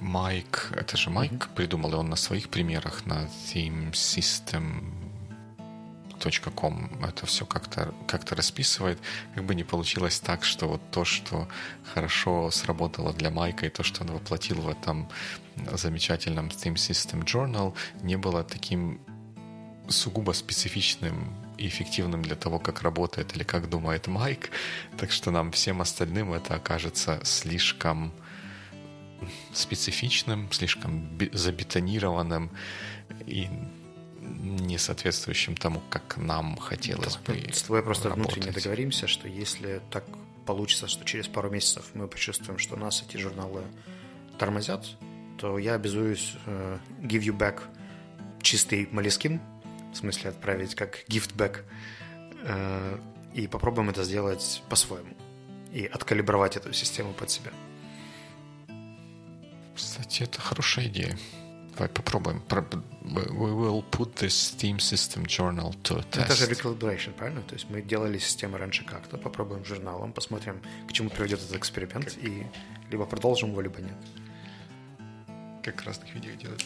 Майк, 0.00 0.72
это 0.74 0.96
же 0.96 1.10
Майк 1.10 1.32
mm-hmm. 1.32 1.54
придумал, 1.54 1.92
и 1.92 1.96
он 1.96 2.08
на 2.08 2.16
своих 2.16 2.48
примерах 2.48 3.06
на 3.06 3.28
Theme 3.52 3.92
System 3.92 5.03
.com 6.30 7.04
это 7.04 7.26
все 7.26 7.46
как-то 7.46 7.94
как 8.06 8.30
расписывает. 8.32 8.98
Как 9.34 9.44
бы 9.44 9.54
не 9.54 9.64
получилось 9.64 10.20
так, 10.20 10.44
что 10.44 10.66
вот 10.66 10.80
то, 10.90 11.04
что 11.04 11.48
хорошо 11.92 12.50
сработало 12.50 13.12
для 13.12 13.30
Майка 13.30 13.66
и 13.66 13.70
то, 13.70 13.82
что 13.82 14.04
он 14.04 14.10
воплотил 14.12 14.60
в 14.60 14.68
этом 14.68 15.08
замечательном 15.72 16.48
Theme 16.48 16.74
System 16.74 17.24
Journal, 17.24 17.74
не 18.02 18.16
было 18.16 18.44
таким 18.44 19.00
сугубо 19.88 20.32
специфичным 20.32 21.34
и 21.58 21.68
эффективным 21.68 22.22
для 22.22 22.36
того, 22.36 22.58
как 22.58 22.82
работает 22.82 23.36
или 23.36 23.44
как 23.44 23.68
думает 23.68 24.06
Майк. 24.06 24.50
Так 24.98 25.12
что 25.12 25.30
нам 25.30 25.52
всем 25.52 25.80
остальным 25.80 26.32
это 26.32 26.54
окажется 26.54 27.20
слишком 27.24 28.12
специфичным, 29.52 30.50
слишком 30.52 31.18
забетонированным 31.32 32.50
и 33.26 33.48
не 34.24 34.78
соответствующим 34.78 35.56
тому, 35.56 35.82
как 35.90 36.16
нам 36.16 36.56
хотелось 36.56 37.16
бы. 37.16 37.36
С 37.52 37.62
тобой 37.62 37.82
просто 37.82 38.08
работать. 38.08 38.36
внутренне 38.36 38.52
договоримся, 38.54 39.06
что 39.06 39.28
если 39.28 39.80
так 39.90 40.04
получится, 40.46 40.88
что 40.88 41.04
через 41.04 41.28
пару 41.28 41.50
месяцев 41.50 41.86
мы 41.94 42.08
почувствуем, 42.08 42.58
что 42.58 42.76
нас 42.76 43.04
эти 43.06 43.16
журналы 43.16 43.62
тормозят, 44.38 44.86
то 45.38 45.58
я 45.58 45.74
обязуюсь 45.74 46.34
uh, 46.46 46.78
give 47.00 47.22
you 47.22 47.36
back 47.36 47.62
чистый 48.42 48.88
молескин, 48.90 49.40
в 49.92 49.96
смысле 49.96 50.30
отправить 50.30 50.74
как 50.74 51.04
gift 51.08 51.34
back, 51.36 51.62
uh, 52.44 53.00
и 53.34 53.46
попробуем 53.46 53.90
это 53.90 54.04
сделать 54.04 54.62
по-своему 54.68 55.14
и 55.72 55.86
откалибровать 55.86 56.56
эту 56.56 56.72
систему 56.72 57.12
под 57.12 57.30
себя. 57.30 57.50
Кстати, 59.74 60.22
это 60.22 60.40
хорошая 60.40 60.86
идея. 60.86 61.18
Давай 61.76 61.88
попробуем. 61.88 62.42
We 62.48 63.26
will 63.30 63.84
put 63.90 64.14
this 64.14 64.28
Steam 64.28 64.78
System 64.78 65.26
Journal 65.26 65.74
to 65.82 66.04
test. 66.10 66.24
Это 66.24 66.34
же 66.34 66.46
recalibration, 66.46 67.12
правильно? 67.12 67.42
То 67.42 67.54
есть 67.54 67.68
мы 67.68 67.82
делали 67.82 68.18
систему 68.18 68.56
раньше 68.56 68.84
как-то, 68.84 69.18
попробуем 69.18 69.64
журналом, 69.64 70.12
посмотрим, 70.12 70.60
к 70.88 70.92
чему 70.92 71.10
приведет 71.10 71.40
этот 71.40 71.56
эксперимент, 71.56 72.04
как... 72.04 72.24
и 72.24 72.46
либо 72.90 73.04
продолжим 73.06 73.50
его, 73.50 73.60
либо 73.60 73.80
нет. 73.80 73.96
Как 75.62 75.82
разных 75.82 76.14
видео 76.14 76.32
делать. 76.34 76.64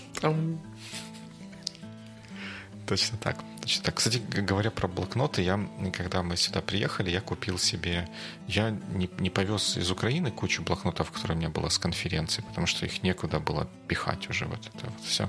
Точно 2.87 3.19
так. 3.19 3.37
Так. 3.83 3.97
Кстати, 3.97 4.19
говоря 4.19 4.71
про 4.71 4.89
блокноты, 4.89 5.43
я, 5.43 5.61
когда 5.93 6.23
мы 6.23 6.37
сюда 6.37 6.61
приехали, 6.61 7.11
я 7.11 7.21
купил 7.21 7.59
себе... 7.59 8.09
Я 8.47 8.71
не, 8.71 9.11
не 9.19 9.31
повез 9.31 9.77
из 9.77 9.91
Украины 9.91 10.31
кучу 10.31 10.63
блокнотов, 10.63 11.11
которые 11.11 11.37
у 11.37 11.41
меня 11.41 11.51
было 11.51 11.69
с 11.69 11.79
конференции, 11.79 12.43
потому 12.43 12.67
что 12.67 12.87
их 12.87 13.03
некуда 13.03 13.41
было 13.41 13.69
пихать 13.87 14.31
уже 14.31 14.47
вот 14.47 14.67
это 14.67 14.87
вот 14.87 15.05
все. 15.05 15.29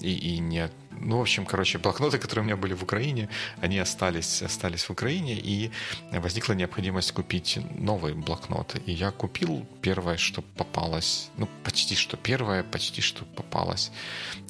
И, 0.00 0.12
и 0.12 0.38
не 0.38 0.70
ну, 1.00 1.18
в 1.18 1.20
общем, 1.20 1.46
короче, 1.46 1.78
блокноты, 1.78 2.18
которые 2.18 2.42
у 2.42 2.46
меня 2.46 2.56
были 2.56 2.74
в 2.74 2.82
Украине, 2.82 3.28
они 3.60 3.78
остались, 3.78 4.42
остались 4.42 4.84
в 4.84 4.90
Украине, 4.90 5.34
и 5.34 5.70
возникла 6.12 6.52
необходимость 6.52 7.12
купить 7.12 7.58
новые 7.78 8.14
блокноты. 8.14 8.80
И 8.86 8.92
я 8.92 9.10
купил 9.10 9.66
первое, 9.80 10.16
что 10.16 10.42
попалось, 10.42 11.30
ну, 11.36 11.48
почти 11.64 11.94
что 11.94 12.16
первое, 12.16 12.62
почти 12.62 13.00
что 13.00 13.24
попалось 13.24 13.90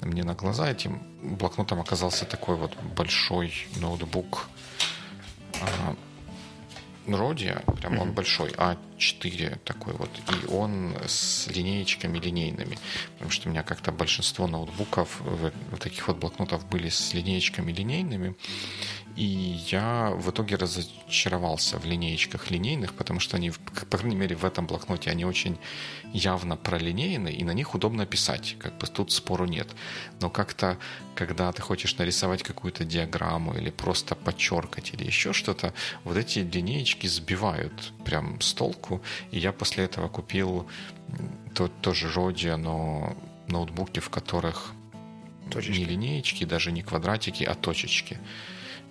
мне 0.01 0.23
на 0.23 0.35
глаза. 0.35 0.69
Этим 0.69 1.01
блокнотом 1.23 1.79
оказался 1.79 2.25
такой 2.25 2.55
вот 2.55 2.75
большой 2.95 3.22
ноутбук. 3.75 4.47
А, 5.61 5.95
Родия, 7.07 7.63
прям 7.81 7.99
он 7.99 8.13
большой, 8.13 8.51
А4 8.51 9.59
такой 9.65 9.93
вот, 9.93 10.09
и 10.29 10.47
он 10.47 10.95
с 11.05 11.47
линеечками 11.47 12.17
линейными, 12.17 12.77
потому 13.13 13.31
что 13.31 13.49
у 13.49 13.51
меня 13.51 13.61
как-то 13.61 13.91
большинство 13.91 14.47
ноутбуков, 14.47 15.19
вот 15.21 15.53
таких 15.81 16.07
вот 16.07 16.17
блокнотов 16.17 16.65
были 16.69 16.87
с 16.87 17.13
линеечками 17.13 17.73
линейными, 17.73 18.35
и 19.15 19.59
я 19.69 20.11
в 20.15 20.31
итоге 20.31 20.55
разочаровался 20.55 21.77
в 21.77 21.85
линеечках 21.85 22.49
линейных, 22.49 22.93
потому 22.93 23.19
что 23.19 23.37
они, 23.37 23.51
по 23.89 23.97
крайней 23.97 24.15
мере, 24.15 24.35
в 24.35 24.43
этом 24.43 24.65
блокноте 24.65 25.11
они 25.11 25.23
очень 25.23 25.57
явно 26.13 26.57
пролинейны, 26.57 27.29
и 27.31 27.43
на 27.43 27.51
них 27.51 27.75
удобно 27.75 28.05
писать. 28.05 28.55
Как 28.59 28.77
бы 28.77 28.87
тут 28.87 29.11
спору 29.11 29.45
нет. 29.45 29.67
Но 30.19 30.29
как-то, 30.29 30.77
когда 31.15 31.51
ты 31.51 31.61
хочешь 31.61 31.97
нарисовать 31.97 32.43
какую-то 32.43 32.85
диаграмму 32.85 33.55
или 33.55 33.69
просто 33.69 34.15
подчеркать 34.15 34.93
или 34.93 35.05
еще 35.05 35.31
что-то, 35.31 35.73
вот 36.03 36.17
эти 36.17 36.39
линеечки 36.39 37.05
сбивают 37.05 37.93
прям 38.05 38.41
с 38.41 38.53
толку. 38.53 39.01
И 39.31 39.39
я 39.39 39.51
после 39.51 39.85
этого 39.85 40.07
купил 40.07 40.67
то, 41.53 41.67
тоже 41.67 42.11
Роди, 42.11 42.49
но 42.49 43.15
ноутбуки, 43.47 43.99
в 43.99 44.09
которых 44.09 44.73
точечки. 45.51 45.79
не 45.79 45.85
линеечки, 45.85 46.45
даже 46.45 46.71
не 46.71 46.81
квадратики, 46.81 47.43
а 47.43 47.53
точечки. 47.53 48.17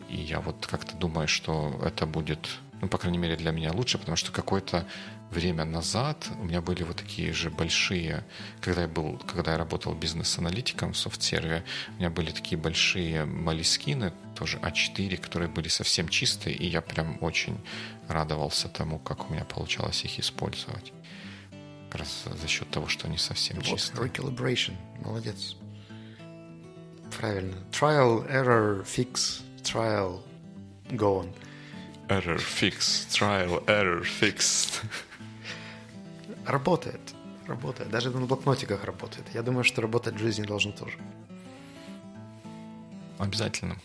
И 0.09 0.17
я 0.17 0.41
вот 0.41 0.67
как-то 0.67 0.97
думаю, 0.97 1.29
что 1.29 1.81
это 1.85 2.07
будет, 2.07 2.49
ну, 2.81 2.89
по 2.89 2.99
крайней 2.99 3.19
мере, 3.19 3.37
для 3.37 3.51
меня 3.51 3.73
лучше, 3.73 3.99
потому 3.99 4.17
что 4.17 4.33
какое-то 4.33 4.87
время 5.33 5.65
назад 5.65 6.29
у 6.41 6.45
меня 6.45 6.61
были 6.61 6.83
вот 6.83 6.97
такие 6.97 7.33
же 7.33 7.51
большие, 7.51 8.25
когда 8.61 8.83
я 8.83 8.89
был, 8.89 9.19
когда 9.27 9.53
я 9.53 9.59
работал 9.59 9.95
бизнес-аналитиком 9.95 10.93
в 10.93 10.97
софт-серве, 10.97 11.65
у 11.89 11.93
меня 11.95 12.11
были 12.11 12.31
такие 12.31 12.59
большие 12.59 13.25
молискины, 13.25 14.13
тоже 14.37 14.59
А4, 14.59 15.17
которые 15.17 15.49
были 15.49 15.69
совсем 15.69 16.09
чистые, 16.09 16.55
и 16.57 16.67
я 16.67 16.81
прям 16.83 17.19
очень 17.21 17.59
радовался 18.09 18.69
тому, 18.69 18.99
как 18.99 19.31
у 19.31 19.33
меня 19.33 19.45
получалось 19.45 20.05
их 20.05 20.21
использовать. 20.21 20.93
Как 21.91 22.01
раз 22.01 22.25
за 22.41 22.49
счет 22.49 22.71
того, 22.71 22.89
что 22.89 23.07
они 23.07 23.19
совсем 23.19 23.57
вот, 23.57 23.67
чистые. 23.67 24.09
Recalibration. 24.09 24.75
Молодец. 25.05 25.57
Правильно. 27.19 27.57
Trial, 27.71 28.27
error, 28.31 28.85
fix 28.85 29.43
trial, 29.63 30.23
go 30.97 31.21
on. 31.21 31.33
Error 32.09 32.39
fix, 32.39 33.07
trial, 33.13 33.63
error 33.67 34.03
fix. 34.05 34.81
Работает, 36.47 37.01
работает. 37.47 37.91
Даже 37.91 38.11
на 38.11 38.27
блокнотиках 38.27 38.85
работает. 38.85 39.27
Я 39.33 39.43
думаю, 39.43 39.65
что 39.65 39.81
работать 39.81 40.15
в 40.15 40.19
жизни 40.19 40.45
должно 40.45 40.73
тоже. 40.73 40.99
Обязательно. 43.19 43.77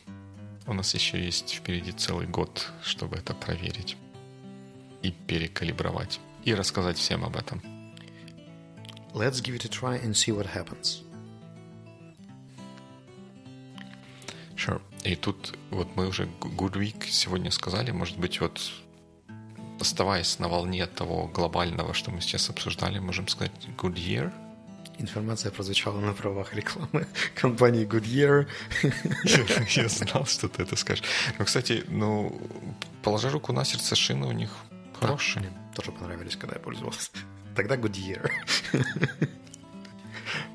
У 0.65 0.73
нас 0.73 0.93
еще 0.95 1.23
есть 1.23 1.53
впереди 1.53 1.91
целый 1.91 2.27
год, 2.27 2.71
чтобы 2.83 3.17
это 3.17 3.33
проверить 3.33 3.95
и 5.03 5.11
перекалибровать, 5.11 6.19
и 6.43 6.53
рассказать 6.55 6.97
всем 6.97 7.23
об 7.23 7.35
этом. 7.35 7.61
Let's 9.13 9.41
give 9.41 9.55
it 9.55 9.65
a 9.65 9.69
try 9.69 9.97
and 10.03 10.15
see 10.15 10.31
what 10.31 10.47
happens. 10.47 11.03
Sure. 14.55 14.81
И 15.07 15.15
тут 15.15 15.57
вот 15.69 15.87
мы 15.95 16.05
уже 16.05 16.25
Good 16.41 16.73
Week 16.73 17.05
сегодня 17.07 17.49
сказали, 17.49 17.91
может 17.91 18.17
быть, 18.17 18.41
вот 18.41 18.59
оставаясь 19.79 20.37
на 20.39 20.49
волне 20.49 20.85
того 20.85 21.27
глобального, 21.27 21.93
что 21.93 22.11
мы 22.11 22.19
сейчас 22.19 22.49
обсуждали, 22.49 22.99
можем 22.99 23.29
сказать 23.29 23.53
Good 23.77 23.95
Year. 23.95 24.33
Информация 24.97 25.49
прозвучала 25.49 26.01
на 26.01 26.11
правах 26.11 26.53
рекламы 26.53 27.07
компании 27.35 27.87
Goodyear. 27.87 28.47
Я, 29.23 29.83
я 29.83 29.87
знал, 29.87 30.25
что 30.25 30.49
ты 30.49 30.63
это 30.63 30.75
скажешь. 30.75 31.05
Но, 31.39 31.45
кстати, 31.45 31.85
ну, 31.87 32.37
положа 33.01 33.29
руку 33.29 33.53
на 33.53 33.63
сердце, 33.63 33.95
шины 33.95 34.27
у 34.27 34.33
них 34.33 34.49
хорошие. 34.99 35.43
Да, 35.43 35.49
мне 35.49 35.73
тоже 35.73 35.91
понравились, 35.93 36.35
когда 36.35 36.55
я 36.55 36.59
пользовался. 36.59 37.11
Тогда 37.55 37.77
Goodyear. 37.77 38.29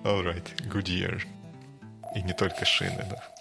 All 0.04 0.22
right, 0.22 0.44
Goodyear. 0.68 1.22
И 2.16 2.22
не 2.22 2.34
только 2.34 2.66
шины, 2.66 3.06
да. 3.08 3.31